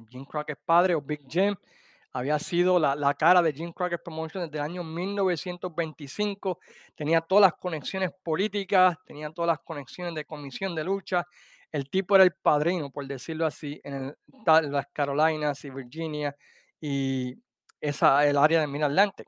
Jim 0.07 0.23
Crockett 0.23 0.59
padre 0.63 0.95
o 0.95 1.01
Big 1.01 1.27
Jim 1.27 1.57
había 2.13 2.39
sido 2.39 2.79
la, 2.79 2.95
la, 2.95 3.13
cara 3.15 3.41
de 3.41 3.51
Jim 3.51 3.73
Crockett 3.73 4.01
Promotions 4.01 4.45
desde 4.45 4.59
el 4.59 4.63
año 4.63 4.81
1925, 4.81 6.57
tenía 6.95 7.19
todas 7.19 7.41
las 7.41 7.53
conexiones 7.55 8.11
políticas, 8.23 8.95
tenía 9.05 9.29
todas 9.29 9.49
las 9.49 9.59
conexiones 9.59 10.15
de 10.15 10.23
comisión 10.23 10.73
de 10.73 10.85
lucha, 10.85 11.27
el 11.73 11.89
tipo 11.89 12.13
era 12.15 12.23
el 12.23 12.33
padrino, 12.33 12.91
por 12.91 13.07
decirlo 13.07 13.47
así, 13.47 13.81
en 13.83 14.15
las 14.45 14.87
Carolinas 14.93 15.65
y 15.65 15.71
Virginia 15.71 16.35
y 16.79 17.35
esa, 17.81 18.25
el 18.27 18.37
área 18.37 18.61
de 18.61 18.67
Mid 18.67 18.83
Atlantic. 18.83 19.27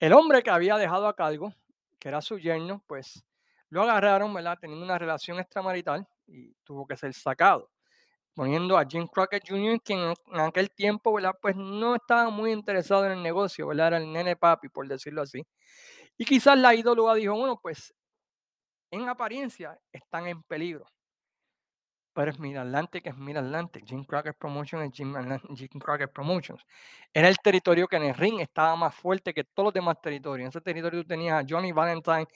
El 0.00 0.12
hombre 0.12 0.42
que 0.42 0.50
había 0.50 0.76
dejado 0.76 1.06
a 1.06 1.14
cargo, 1.14 1.54
que 2.00 2.08
era 2.08 2.20
su 2.20 2.36
yerno, 2.40 2.82
pues 2.88 3.24
lo 3.70 3.82
agarraron, 3.82 4.34
¿verdad? 4.34 4.58
Teniendo 4.60 4.84
una 4.84 4.98
relación 4.98 5.38
extramarital 5.38 6.06
y 6.26 6.52
tuvo 6.64 6.84
que 6.84 6.96
ser 6.96 7.14
sacado. 7.14 7.70
Poniendo 8.34 8.76
a 8.76 8.84
Jim 8.84 9.06
Crockett 9.06 9.48
Jr., 9.48 9.80
quien 9.80 10.00
en 10.00 10.40
aquel 10.40 10.72
tiempo, 10.72 11.12
¿verdad? 11.12 11.38
Pues 11.40 11.54
no 11.54 11.94
estaba 11.94 12.28
muy 12.28 12.50
interesado 12.50 13.06
en 13.06 13.12
el 13.12 13.22
negocio, 13.22 13.68
¿verdad? 13.68 13.86
Era 13.86 13.96
el 13.98 14.12
nene 14.12 14.34
papi, 14.34 14.68
por 14.68 14.88
decirlo 14.88 15.22
así. 15.22 15.46
Y 16.18 16.24
quizás 16.24 16.58
la 16.58 16.74
ídolo 16.74 17.14
dijo, 17.14 17.36
bueno, 17.36 17.60
pues 17.62 17.94
en 18.90 19.08
apariencia 19.08 19.78
están 19.92 20.26
en 20.26 20.42
peligro 20.42 20.86
pero 22.16 22.30
es 22.30 22.38
Mid 22.38 22.56
Atlantic, 22.56 23.06
es 23.08 23.14
Mid 23.18 23.36
Atlantic. 23.36 23.84
Jim 23.86 24.02
Crockett 24.02 24.38
Promotions 24.38 24.86
es 24.86 24.90
Jim, 24.96 25.14
Jim, 25.54 25.78
Crockett 25.78 26.10
Promotions. 26.10 26.64
Era 27.12 27.28
el 27.28 27.36
territorio 27.36 27.86
que 27.86 27.96
en 27.96 28.04
el 28.04 28.14
ring 28.14 28.40
estaba 28.40 28.74
más 28.74 28.94
fuerte 28.94 29.34
que 29.34 29.44
todos 29.44 29.66
los 29.66 29.74
demás 29.74 30.00
territorios. 30.00 30.46
En 30.46 30.48
ese 30.48 30.62
territorio 30.62 31.02
tú 31.02 31.08
tenías 31.08 31.44
a 31.44 31.46
Johnny 31.46 31.72
Valentine, 31.72 32.26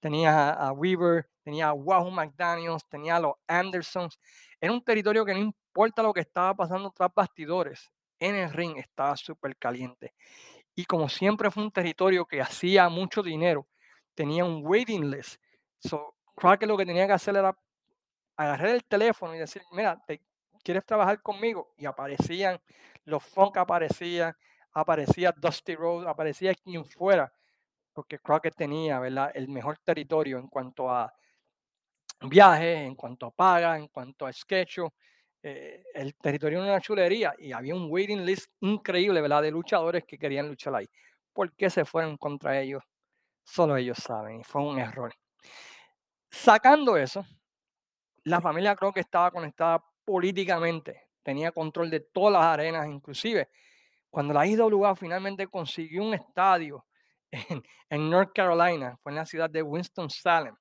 tenías 0.00 0.34
a, 0.34 0.72
Weaver, 0.72 1.28
tenía 1.44 1.68
a 1.68 1.72
Wahoo 1.72 2.10
McDaniels, 2.10 2.84
tenía 2.88 3.14
a 3.14 3.20
los 3.20 3.34
Andersons. 3.46 4.18
Era 4.60 4.72
un 4.72 4.82
territorio 4.82 5.24
que 5.24 5.34
no 5.34 5.38
importa 5.38 6.02
lo 6.02 6.12
que 6.12 6.22
estaba 6.22 6.52
pasando 6.56 6.90
tras 6.90 7.14
bastidores, 7.14 7.92
en 8.18 8.34
el 8.34 8.52
ring 8.52 8.76
estaba 8.76 9.16
súper 9.16 9.56
caliente. 9.56 10.14
Y 10.74 10.84
como 10.84 11.08
siempre 11.08 11.52
fue 11.52 11.62
un 11.62 11.70
territorio 11.70 12.26
que 12.26 12.40
hacía 12.40 12.88
mucho 12.88 13.22
dinero, 13.22 13.68
tenía 14.16 14.44
un 14.44 14.62
waiting 14.66 15.08
list. 15.08 15.40
So, 15.76 16.16
Crockett 16.34 16.68
lo 16.68 16.76
que 16.76 16.86
tenía 16.86 17.06
que 17.06 17.12
hacer 17.12 17.36
era 17.36 17.56
agarrar 18.38 18.68
el 18.68 18.84
teléfono 18.84 19.34
y 19.34 19.38
decir, 19.38 19.62
mira, 19.72 20.00
¿te 20.06 20.22
¿quieres 20.62 20.86
trabajar 20.86 21.20
conmigo? 21.20 21.74
Y 21.76 21.86
aparecían, 21.86 22.60
los 23.04 23.22
Funk 23.24 23.56
aparecían, 23.56 24.34
aparecía 24.72 25.34
Dusty 25.36 25.74
Rhodes, 25.74 26.08
aparecía 26.08 26.54
quien 26.54 26.84
fuera, 26.84 27.32
porque 27.92 28.18
Crockett 28.20 28.54
tenía, 28.54 29.00
¿verdad? 29.00 29.32
El 29.34 29.48
mejor 29.48 29.78
territorio 29.78 30.38
en 30.38 30.46
cuanto 30.46 30.88
a 30.88 31.12
viajes, 32.20 32.78
en 32.78 32.94
cuanto 32.94 33.26
a 33.26 33.30
paga, 33.32 33.76
en 33.76 33.88
cuanto 33.88 34.24
a 34.24 34.32
sketch. 34.32 34.78
Eh, 35.42 35.84
el 35.94 36.14
territorio 36.16 36.62
era 36.62 36.72
una 36.72 36.80
chulería 36.80 37.34
y 37.38 37.52
había 37.52 37.74
un 37.74 37.90
waiting 37.90 38.24
list 38.24 38.52
increíble, 38.60 39.20
¿verdad? 39.20 39.42
De 39.42 39.50
luchadores 39.50 40.04
que 40.04 40.18
querían 40.18 40.48
luchar 40.48 40.76
ahí. 40.76 40.88
¿Por 41.32 41.52
qué 41.54 41.70
se 41.70 41.84
fueron 41.84 42.16
contra 42.16 42.60
ellos? 42.60 42.84
Solo 43.42 43.76
ellos 43.76 43.98
saben 43.98 44.40
y 44.40 44.44
fue 44.44 44.62
un 44.62 44.78
error. 44.78 45.12
Sacando 46.30 46.96
eso, 46.96 47.24
la 48.28 48.40
familia 48.40 48.76
creo 48.76 48.92
que 48.92 49.00
estaba 49.00 49.30
conectada 49.30 49.82
políticamente, 50.04 51.08
tenía 51.22 51.52
control 51.52 51.90
de 51.90 52.00
todas 52.00 52.32
las 52.32 52.44
arenas, 52.44 52.88
inclusive 52.88 53.48
cuando 54.10 54.34
la 54.34 54.46
IWA 54.46 54.96
finalmente 54.96 55.46
consiguió 55.46 56.02
un 56.02 56.14
estadio 56.14 56.84
en, 57.90 58.10
North 58.10 58.32
Carolina, 58.34 58.96
fue 59.02 59.12
en 59.12 59.16
la 59.16 59.26
ciudad 59.26 59.50
de 59.50 59.62
Winston-Salem, 59.62 60.54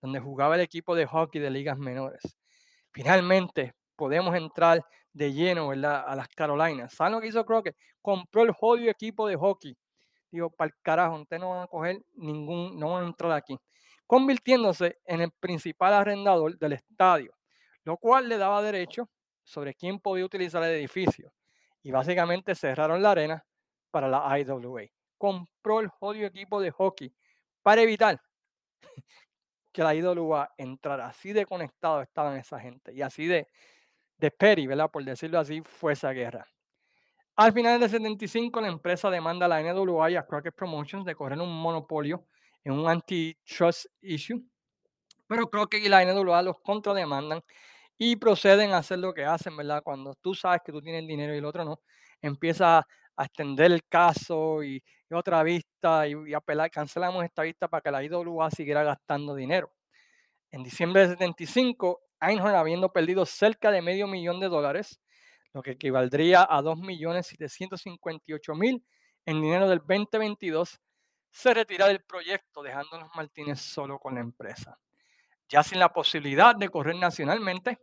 donde 0.00 0.20
jugaba 0.20 0.54
el 0.54 0.60
equipo 0.60 0.94
de 0.94 1.06
hockey 1.06 1.40
de 1.40 1.50
ligas 1.50 1.78
menores. 1.78 2.22
Finalmente 2.92 3.74
podemos 3.96 4.34
entrar 4.34 4.84
de 5.12 5.32
lleno 5.32 5.70
a 5.70 6.14
las 6.14 6.28
Carolinas. 6.28 6.94
¿Saben 6.94 7.14
lo 7.14 7.20
que 7.20 7.28
hizo 7.28 7.44
Crockett? 7.44 7.76
Compró 8.00 8.42
el 8.42 8.52
jodido 8.52 8.90
equipo 8.90 9.26
de 9.26 9.36
hockey. 9.36 9.76
Digo, 10.30 10.50
para 10.50 10.68
el 10.68 10.74
carajo, 10.82 11.16
ustedes 11.16 11.40
no 11.40 11.50
van 11.50 11.62
a 11.62 11.66
coger 11.66 12.00
ningún, 12.14 12.78
no 12.78 12.92
van 12.92 13.04
a 13.04 13.06
entrar 13.08 13.32
aquí. 13.32 13.58
Convirtiéndose 14.10 14.98
en 15.04 15.20
el 15.20 15.30
principal 15.30 15.94
arrendador 15.94 16.58
del 16.58 16.72
estadio, 16.72 17.32
lo 17.84 17.96
cual 17.96 18.28
le 18.28 18.38
daba 18.38 18.60
derecho 18.60 19.08
sobre 19.44 19.72
quién 19.72 20.00
podía 20.00 20.24
utilizar 20.24 20.60
el 20.64 20.74
edificio. 20.74 21.32
Y 21.80 21.92
básicamente 21.92 22.56
cerraron 22.56 23.00
la 23.04 23.12
arena 23.12 23.46
para 23.92 24.08
la 24.08 24.36
IWA. 24.36 24.82
Compró 25.16 25.78
el 25.78 25.86
jodido 25.86 26.26
equipo 26.26 26.60
de 26.60 26.72
hockey 26.72 27.14
para 27.62 27.82
evitar 27.82 28.20
que 29.72 29.84
la 29.84 29.94
IWA 29.94 30.54
entrara. 30.58 31.06
Así 31.06 31.32
de 31.32 31.46
conectado 31.46 32.02
estaban 32.02 32.36
esa 32.36 32.58
gente 32.58 32.92
y 32.92 33.02
así 33.02 33.28
de, 33.28 33.46
de 34.18 34.32
peri, 34.32 34.66
¿verdad? 34.66 34.90
Por 34.90 35.04
decirlo 35.04 35.38
así, 35.38 35.62
fue 35.62 35.92
esa 35.92 36.10
guerra. 36.10 36.48
Al 37.36 37.52
final 37.52 37.78
del 37.78 37.88
75, 37.88 38.60
la 38.60 38.66
empresa 38.66 39.08
demanda 39.08 39.46
a 39.46 39.48
la 39.48 39.62
NWA 39.62 40.10
y 40.10 40.16
a 40.16 40.26
Crockett 40.26 40.56
Promotions 40.56 41.04
de 41.04 41.14
correr 41.14 41.38
un 41.38 41.62
monopolio 41.62 42.26
en 42.64 42.72
un 42.72 42.88
antitrust 42.88 43.86
issue, 44.02 44.42
pero 45.26 45.48
Crockett 45.48 45.84
y 45.84 45.88
la 45.88 46.04
NWA 46.04 46.42
los 46.42 46.60
contrademandan 46.60 47.42
y 47.96 48.16
proceden 48.16 48.72
a 48.72 48.78
hacer 48.78 48.98
lo 48.98 49.14
que 49.14 49.24
hacen, 49.24 49.56
¿verdad? 49.56 49.82
Cuando 49.82 50.14
tú 50.14 50.34
sabes 50.34 50.62
que 50.64 50.72
tú 50.72 50.80
tienes 50.80 51.06
dinero 51.06 51.34
y 51.34 51.38
el 51.38 51.44
otro 51.44 51.64
no, 51.64 51.80
empieza 52.22 52.86
a 53.16 53.24
extender 53.24 53.72
el 53.72 53.84
caso 53.86 54.62
y, 54.64 54.82
otra 55.12 55.42
vista 55.42 56.06
y, 56.06 56.32
apelar, 56.34 56.70
cancelamos 56.70 57.24
esta 57.24 57.42
vista 57.42 57.66
para 57.68 57.80
que 57.80 57.90
la 57.90 58.04
IWA 58.04 58.50
siguiera 58.50 58.84
gastando 58.84 59.34
dinero. 59.34 59.72
En 60.50 60.62
diciembre 60.62 61.02
de 61.02 61.08
75, 61.08 62.00
Einhorn, 62.20 62.54
habiendo 62.54 62.92
perdido 62.92 63.26
cerca 63.26 63.70
de 63.70 63.82
medio 63.82 64.06
millón 64.06 64.40
de 64.40 64.48
dólares, 64.48 65.00
lo 65.52 65.62
que 65.62 65.72
equivaldría 65.72 66.46
a 66.48 66.62
2.758.000 66.62 68.82
en 69.26 69.42
dinero 69.42 69.68
del 69.68 69.80
2022, 69.80 70.80
se 71.30 71.54
retira 71.54 71.86
del 71.86 72.02
proyecto, 72.02 72.62
dejando 72.62 72.96
a 72.96 73.00
los 73.00 73.14
Martínez 73.14 73.60
solo 73.60 73.98
con 73.98 74.14
la 74.14 74.20
empresa. 74.20 74.78
Ya 75.48 75.62
sin 75.62 75.78
la 75.78 75.92
posibilidad 75.92 76.54
de 76.54 76.68
correr 76.68 76.96
nacionalmente, 76.96 77.78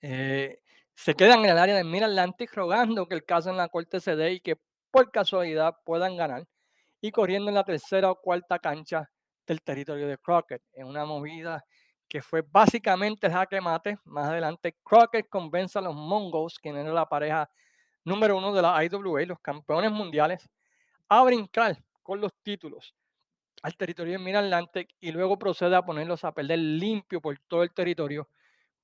eh, 0.00 0.60
se 0.94 1.14
quedan 1.14 1.40
en 1.40 1.50
el 1.50 1.58
área 1.58 1.76
de 1.76 1.84
Mid-Atlantic 1.84 2.52
rogando 2.54 3.06
que 3.06 3.14
el 3.14 3.24
caso 3.24 3.50
en 3.50 3.56
la 3.56 3.68
corte 3.68 4.00
se 4.00 4.16
dé 4.16 4.32
y 4.32 4.40
que 4.40 4.56
por 4.90 5.10
casualidad 5.10 5.76
puedan 5.84 6.16
ganar 6.16 6.46
y 7.00 7.10
corriendo 7.10 7.48
en 7.48 7.54
la 7.54 7.64
tercera 7.64 8.10
o 8.10 8.20
cuarta 8.20 8.58
cancha 8.58 9.10
del 9.46 9.62
territorio 9.62 10.06
de 10.06 10.18
Crockett, 10.18 10.62
en 10.74 10.86
una 10.86 11.04
movida 11.04 11.64
que 12.08 12.20
fue 12.20 12.42
básicamente 12.42 13.30
jaque 13.30 13.60
mate. 13.60 13.98
Más 14.04 14.28
adelante, 14.28 14.76
Crockett 14.82 15.28
convence 15.28 15.78
a 15.78 15.82
los 15.82 15.94
Mongols, 15.94 16.58
quien 16.58 16.76
era 16.76 16.92
la 16.92 17.08
pareja 17.08 17.48
número 18.04 18.36
uno 18.36 18.52
de 18.52 18.62
la 18.62 18.84
IWA, 18.84 19.22
los 19.26 19.40
campeones 19.40 19.92
mundiales, 19.92 20.48
a 21.08 21.22
brincar 21.22 21.78
con 22.02 22.20
los 22.20 22.32
títulos 22.42 22.94
al 23.62 23.76
territorio 23.76 24.14
de 24.14 24.18
Mid-Atlantic 24.18 24.94
y 25.00 25.12
luego 25.12 25.38
procede 25.38 25.76
a 25.76 25.82
ponerlos 25.82 26.24
a 26.24 26.32
perder 26.32 26.58
limpio 26.58 27.20
por 27.20 27.38
todo 27.40 27.62
el 27.62 27.72
territorio 27.72 28.28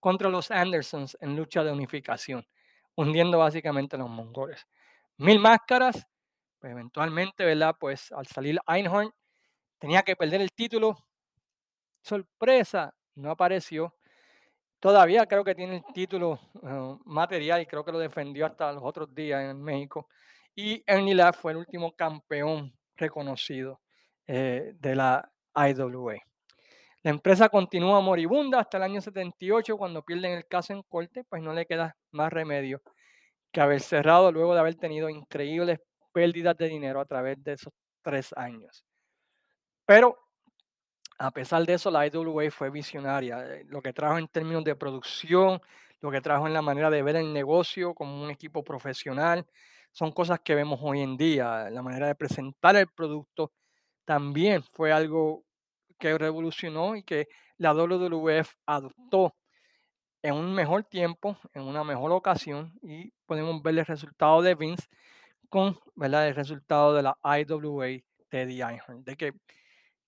contra 0.01 0.29
los 0.29 0.51
Andersons 0.51 1.17
en 1.21 1.37
lucha 1.37 1.65
de 1.65 1.73
unificación, 1.73 2.47
hundiendo 2.95 3.39
básicamente 3.39 3.97
a 3.97 3.99
los 3.99 4.11
mongoles. 4.11 4.67
Mil 5.17 5.39
máscaras, 5.39 6.07
pues 6.59 6.73
eventualmente, 6.73 7.45
¿verdad? 7.45 7.75
Pues 7.79 8.13
al 8.13 8.27
salir 8.27 8.59
Einhorn, 8.69 9.13
tenía 9.79 10.03
que 10.03 10.15
perder 10.15 10.43
el 10.43 10.53
título. 10.53 10.97
Sorpresa, 12.03 12.95
no 13.15 13.31
apareció. 13.31 13.95
Todavía 14.79 15.27
creo 15.27 15.43
que 15.43 15.55
tiene 15.55 15.77
el 15.77 15.85
título 15.95 16.39
uh, 16.55 17.01
material 17.07 17.63
y 17.63 17.67
creo 17.67 17.85
que 17.85 17.93
lo 17.93 17.99
defendió 17.99 18.47
hasta 18.47 18.73
los 18.73 18.83
otros 18.85 19.13
días 19.15 19.43
en 19.43 19.63
México. 19.63 20.09
Y 20.55 20.85
Ernie 20.87 21.33
fue 21.33 21.53
el 21.53 21.59
último 21.59 21.97
campeón 21.97 22.73
reconocido 22.97 23.81
eh, 24.27 24.73
de 24.79 24.95
la 24.95 25.31
IWA. 25.55 26.17
La 27.03 27.11
empresa 27.11 27.49
continúa 27.49 28.01
moribunda 28.01 28.61
hasta 28.61 28.79
el 28.79 28.83
año 28.83 29.01
78 29.01 29.77
cuando 29.77 30.03
pierden 30.03 30.33
el 30.33 30.47
caso 30.47 30.73
en 30.73 30.83
corte, 30.83 31.25
pues 31.25 31.41
no 31.43 31.53
le 31.53 31.67
queda 31.67 31.97
más 32.11 32.33
remedio 32.33 32.83
que 33.53 33.61
haber 33.61 33.81
cerrado 33.81 34.33
luego 34.33 34.55
de 34.55 34.61
haber 34.61 34.75
tenido 34.75 35.09
increíbles 35.09 35.79
pérdidas 36.13 36.57
de 36.57 36.69
dinero 36.69 37.01
a 37.01 37.05
través 37.05 37.43
de 37.43 37.53
esos 37.53 37.73
tres 38.03 38.33
años. 38.37 38.85
Pero 39.85 40.19
a 41.19 41.31
pesar 41.31 41.65
de 41.65 41.75
eso, 41.75 41.91
la 41.91 42.07
IWA 42.07 42.51
fue 42.51 42.71
visionaria. 42.71 43.41
Eh, 43.47 43.65
lo 43.69 43.81
que 43.81 43.93
trajo 43.93 44.19
en 44.19 44.29
términos 44.29 44.65
de 44.65 44.77
producción, 44.77 45.61
lo 46.01 46.11
que 46.11 46.21
trajo 46.21 46.47
en 46.47 46.53
la 46.53 46.63
manera 46.63 46.91
de 46.91 47.03
ver 47.03 47.17
el 47.17 47.33
negocio 47.33 47.95
como 47.95 48.23
un 48.23 48.31
equipo 48.31 48.63
profesional, 48.63 49.47
son 49.97 50.13
cosas 50.13 50.41
que 50.41 50.55
vemos 50.55 50.79
hoy 50.83 51.01
en 51.01 51.17
día. 51.17 51.71
La 51.71 51.81
manera 51.81 52.07
de 52.07 52.15
presentar 52.15 52.77
el 52.77 52.87
producto 52.87 53.55
también 54.05 54.63
fue 54.63 54.93
algo 54.93 55.43
que 55.99 56.19
revolucionó 56.19 56.97
y 56.97 57.03
que 57.03 57.29
la 57.57 57.73
WWF 57.73 58.53
adoptó 58.67 59.35
en 60.21 60.35
un 60.35 60.53
mejor 60.53 60.85
tiempo, 60.85 61.39
en 61.55 61.63
una 61.63 61.83
mejor 61.83 62.13
ocasión, 62.13 62.79
y 62.83 63.11
podemos 63.25 63.63
ver 63.63 63.79
el 63.79 63.87
resultado 63.87 64.43
de 64.43 64.55
Vince 64.55 64.87
con 65.49 65.79
el 65.99 66.35
resultado 66.35 66.93
de 66.93 67.03
la 67.03 67.17
IWA 67.25 68.03
Einhorn, 68.33 69.03
de 69.03 69.17
que 69.17 69.33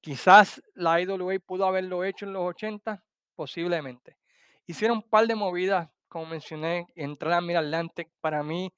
quizás 0.02 0.62
la 0.74 1.00
IWA 1.00 1.38
pudo 1.38 1.64
haberlo 1.64 2.04
hecho 2.04 2.26
en 2.26 2.34
los 2.34 2.42
80, 2.42 3.02
posiblemente. 3.34 4.18
Hicieron 4.66 4.98
un 4.98 5.08
par 5.08 5.26
de 5.26 5.34
movidas, 5.34 5.88
como 6.08 6.26
mencioné, 6.26 6.88
entrar 6.94 7.32
a 7.32 7.40
Mid 7.40 7.56
Atlantic, 7.56 8.10
para 8.20 8.42
mí, 8.42 8.70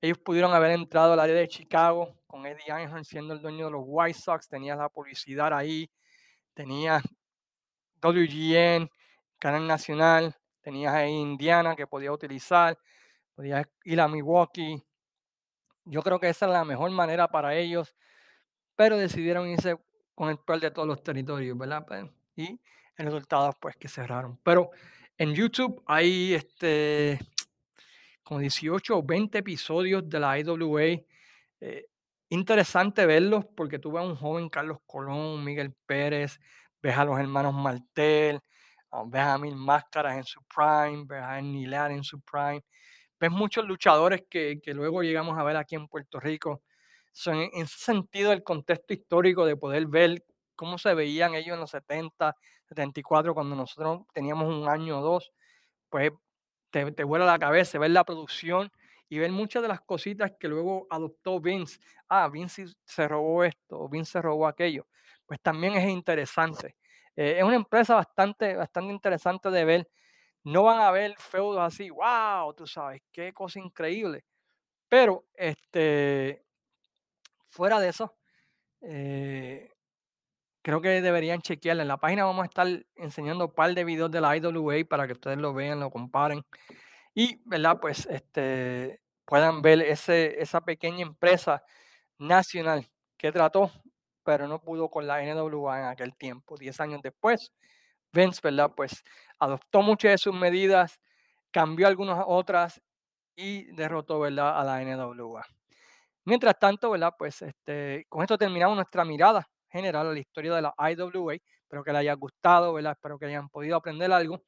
ellos 0.00 0.18
pudieron 0.18 0.52
haber 0.52 0.72
entrado 0.72 1.12
al 1.12 1.20
área 1.20 1.34
de 1.34 1.48
Chicago 1.48 2.14
con 2.26 2.46
Eddie 2.46 2.72
Einhorn 2.72 3.04
siendo 3.04 3.34
el 3.34 3.40
dueño 3.40 3.66
de 3.66 3.72
los 3.72 3.82
White 3.84 4.18
Sox, 4.18 4.48
tenía 4.48 4.76
la 4.76 4.88
publicidad 4.88 5.52
ahí, 5.52 5.90
tenía 6.54 7.00
WGN, 8.00 8.90
Canal 9.38 9.66
Nacional, 9.66 10.36
tenías 10.60 10.94
ahí 10.94 11.12
Indiana 11.12 11.74
que 11.74 11.86
podía 11.86 12.12
utilizar, 12.12 12.78
podías 13.34 13.66
ir 13.84 14.00
a 14.00 14.08
Milwaukee. 14.08 14.82
Yo 15.84 16.02
creo 16.02 16.20
que 16.20 16.28
esa 16.28 16.46
es 16.46 16.52
la 16.52 16.64
mejor 16.64 16.90
manera 16.90 17.28
para 17.28 17.54
ellos, 17.54 17.94
pero 18.76 18.96
decidieron 18.96 19.48
irse 19.48 19.76
con 20.14 20.28
el 20.28 20.38
peor 20.38 20.60
de 20.60 20.70
todos 20.70 20.86
los 20.86 21.02
territorios, 21.02 21.56
¿verdad? 21.56 21.84
Pues, 21.86 22.04
y 22.36 22.60
el 22.96 23.06
resultado, 23.06 23.52
pues, 23.60 23.76
que 23.76 23.88
cerraron. 23.88 24.38
Pero 24.42 24.70
en 25.16 25.34
YouTube 25.34 25.82
hay 25.86 26.34
este, 26.34 27.18
como 28.28 28.40
18 28.40 28.98
o 28.98 29.02
20 29.02 29.38
episodios 29.38 30.06
de 30.06 30.20
la 30.20 30.38
IWA. 30.38 31.00
Eh, 31.60 31.86
interesante 32.28 33.06
verlos 33.06 33.46
porque 33.56 33.78
tú 33.78 33.92
ves 33.92 34.02
a 34.02 34.06
un 34.06 34.16
joven 34.16 34.50
Carlos 34.50 34.76
Colón, 34.84 35.42
Miguel 35.42 35.72
Pérez, 35.86 36.38
ves 36.82 36.98
a 36.98 37.06
los 37.06 37.18
hermanos 37.18 37.54
Martel, 37.54 38.38
ah, 38.90 39.04
ves 39.06 39.22
a 39.22 39.38
Mil 39.38 39.56
Máscaras 39.56 40.18
en 40.18 40.24
su 40.24 40.42
prime, 40.44 41.04
ves 41.06 41.22
a 41.22 41.40
Nilar 41.40 41.90
en 41.90 42.04
su 42.04 42.20
prime, 42.20 42.62
ves 43.18 43.30
muchos 43.30 43.64
luchadores 43.64 44.24
que, 44.28 44.60
luego 44.66 45.02
llegamos 45.02 45.38
a 45.38 45.42
ver 45.42 45.56
aquí 45.56 45.74
en 45.74 45.88
Puerto 45.88 46.20
Rico. 46.20 46.60
Son 47.12 47.34
en 47.36 47.50
ese 47.54 47.78
sentido 47.78 48.32
el 48.32 48.42
contexto 48.42 48.92
histórico 48.92 49.46
de 49.46 49.56
poder 49.56 49.86
ver 49.86 50.22
cómo 50.54 50.76
se 50.76 50.92
veían 50.92 51.34
ellos 51.34 51.54
en 51.54 51.60
los 51.60 51.70
70, 51.70 52.36
74, 52.68 53.32
cuando 53.32 53.56
nosotros 53.56 54.02
teníamos 54.12 54.54
un 54.54 54.68
año 54.68 54.98
o 54.98 55.02
dos, 55.02 55.32
pues 55.88 56.12
te, 56.70 57.04
vuela 57.04 57.24
la 57.24 57.38
cabeza 57.38 57.78
ver 57.78 57.90
la 57.90 58.04
producción 58.04 58.70
y 59.08 59.18
ver 59.18 59.30
muchas 59.30 59.62
de 59.62 59.68
las 59.68 59.80
cositas 59.80 60.32
que 60.38 60.48
luego 60.48 60.86
adoptó 60.90 61.40
Vince. 61.40 61.80
Ah, 62.08 62.28
Vince 62.28 62.66
se 62.84 63.08
robó 63.08 63.44
esto, 63.44 63.88
Vince 63.88 64.12
se 64.12 64.22
robó 64.22 64.46
aquello. 64.46 64.86
Pues 65.26 65.40
también 65.40 65.74
es 65.74 65.88
interesante. 65.88 66.76
Eh, 67.16 67.36
es 67.38 67.44
una 67.44 67.56
empresa 67.56 67.94
bastante, 67.94 68.54
bastante 68.54 68.92
interesante 68.92 69.50
de 69.50 69.64
ver. 69.64 69.90
No 70.44 70.64
van 70.64 70.80
a 70.80 70.90
ver 70.90 71.14
feudos 71.18 71.60
así, 71.60 71.90
wow, 71.90 72.54
tú 72.54 72.66
sabes, 72.66 73.02
qué 73.12 73.32
cosa 73.32 73.58
increíble. 73.58 74.24
Pero, 74.88 75.26
este, 75.34 76.44
fuera 77.48 77.80
de 77.80 77.88
eso, 77.88 78.16
eh, 78.82 79.27
creo 80.68 80.82
que 80.82 81.00
deberían 81.00 81.40
chequearla. 81.40 81.80
En 81.80 81.88
la 81.88 81.96
página 81.96 82.26
vamos 82.26 82.42
a 82.42 82.44
estar 82.44 82.66
enseñando 82.96 83.46
un 83.46 83.54
par 83.54 83.72
de 83.74 83.84
videos 83.84 84.10
de 84.10 84.20
la 84.20 84.36
IWA 84.36 84.84
para 84.86 85.06
que 85.06 85.14
ustedes 85.14 85.38
lo 85.38 85.54
vean, 85.54 85.80
lo 85.80 85.90
comparen. 85.90 86.44
Y, 87.14 87.40
¿verdad? 87.46 87.78
Pues, 87.80 88.04
este, 88.04 89.00
puedan 89.24 89.62
ver 89.62 89.80
ese, 89.80 90.42
esa 90.42 90.60
pequeña 90.60 91.06
empresa 91.06 91.62
nacional 92.18 92.86
que 93.16 93.32
trató, 93.32 93.70
pero 94.22 94.46
no 94.46 94.60
pudo 94.60 94.90
con 94.90 95.06
la 95.06 95.22
NWA 95.22 95.80
en 95.80 95.84
aquel 95.86 96.14
tiempo. 96.14 96.58
Diez 96.58 96.78
años 96.80 97.00
después, 97.02 97.50
Vince, 98.12 98.42
¿verdad? 98.44 98.70
Pues 98.76 99.02
adoptó 99.38 99.80
muchas 99.80 100.10
de 100.10 100.18
sus 100.18 100.34
medidas, 100.34 101.00
cambió 101.50 101.86
algunas 101.86 102.22
otras 102.26 102.82
y 103.34 103.72
derrotó, 103.72 104.20
¿verdad? 104.20 104.60
A 104.60 104.64
la 104.64 104.82
NWA. 104.84 105.46
Mientras 106.26 106.58
tanto, 106.58 106.90
¿verdad? 106.90 107.14
Pues 107.18 107.40
este, 107.40 108.04
con 108.10 108.20
esto 108.20 108.36
terminamos 108.36 108.76
nuestra 108.76 109.02
mirada 109.06 109.48
general 109.70 110.08
a 110.08 110.12
la 110.12 110.18
historia 110.18 110.54
de 110.54 110.62
la 110.62 110.74
IWA. 110.78 111.34
Espero 111.34 111.84
que 111.84 111.92
les 111.92 112.00
haya 112.00 112.14
gustado, 112.14 112.72
¿verdad? 112.72 112.92
Espero 112.92 113.18
que 113.18 113.26
hayan 113.26 113.48
podido 113.48 113.76
aprender 113.76 114.10
algo. 114.10 114.42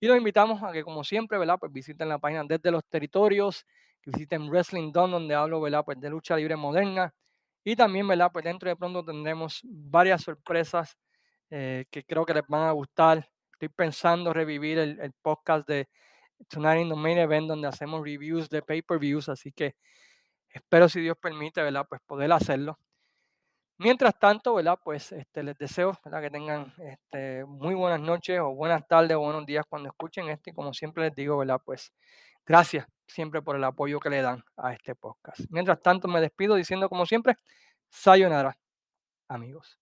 Y 0.00 0.06
los 0.06 0.16
invitamos 0.16 0.62
a 0.62 0.72
que, 0.72 0.82
como 0.82 1.04
siempre, 1.04 1.38
¿verdad? 1.38 1.58
Pues 1.60 1.72
visiten 1.72 2.08
la 2.08 2.18
página 2.18 2.44
desde 2.44 2.70
los 2.70 2.84
territorios, 2.86 3.64
que 4.00 4.10
visiten 4.10 4.48
Wrestling 4.48 4.90
Don, 4.90 5.10
donde 5.10 5.34
hablo, 5.34 5.60
¿verdad? 5.60 5.84
Pues 5.84 6.00
de 6.00 6.10
lucha 6.10 6.36
libre 6.36 6.56
moderna. 6.56 7.14
Y 7.62 7.76
también, 7.76 8.08
¿verdad? 8.08 8.30
Pues 8.32 8.44
dentro 8.44 8.68
de 8.68 8.76
pronto 8.76 9.04
tendremos 9.04 9.60
varias 9.64 10.22
sorpresas 10.22 10.96
eh, 11.50 11.84
que 11.90 12.04
creo 12.04 12.24
que 12.24 12.34
les 12.34 12.46
van 12.48 12.68
a 12.68 12.72
gustar. 12.72 13.28
Estoy 13.52 13.68
pensando 13.68 14.32
revivir 14.32 14.78
el, 14.78 14.98
el 14.98 15.12
podcast 15.22 15.68
de 15.68 15.88
Tonight 16.48 16.82
in 16.82 16.88
the 16.88 16.96
Main 16.96 17.18
Event, 17.18 17.48
donde 17.48 17.68
hacemos 17.68 18.02
reviews 18.02 18.48
de 18.48 18.62
pay-per-views, 18.62 19.28
así 19.28 19.52
que 19.52 19.76
espero, 20.48 20.88
si 20.88 21.00
Dios 21.00 21.16
permite, 21.20 21.62
¿verdad? 21.62 21.86
Pues 21.88 22.00
poder 22.06 22.32
hacerlo. 22.32 22.78
Mientras 23.82 24.16
tanto, 24.16 24.54
¿verdad? 24.54 24.78
Pues 24.84 25.10
este, 25.10 25.42
les 25.42 25.58
deseo 25.58 25.98
que 26.04 26.30
tengan 26.30 26.72
este, 26.78 27.44
muy 27.44 27.74
buenas 27.74 27.98
noches 27.98 28.38
o 28.38 28.54
buenas 28.54 28.86
tardes 28.86 29.16
o 29.16 29.20
buenos 29.20 29.44
días 29.44 29.64
cuando 29.68 29.88
escuchen 29.88 30.28
esto. 30.28 30.50
Y 30.50 30.52
como 30.52 30.72
siempre 30.72 31.02
les 31.02 31.14
digo, 31.16 31.36
¿verdad? 31.38 31.60
Pues 31.64 31.92
gracias 32.46 32.86
siempre 33.08 33.42
por 33.42 33.56
el 33.56 33.64
apoyo 33.64 33.98
que 33.98 34.08
le 34.08 34.22
dan 34.22 34.44
a 34.56 34.72
este 34.72 34.94
podcast. 34.94 35.40
Mientras 35.50 35.82
tanto, 35.82 36.06
me 36.06 36.20
despido 36.20 36.54
diciendo 36.54 36.88
como 36.88 37.06
siempre, 37.06 37.34
sayonara, 37.90 38.56
amigos. 39.26 39.81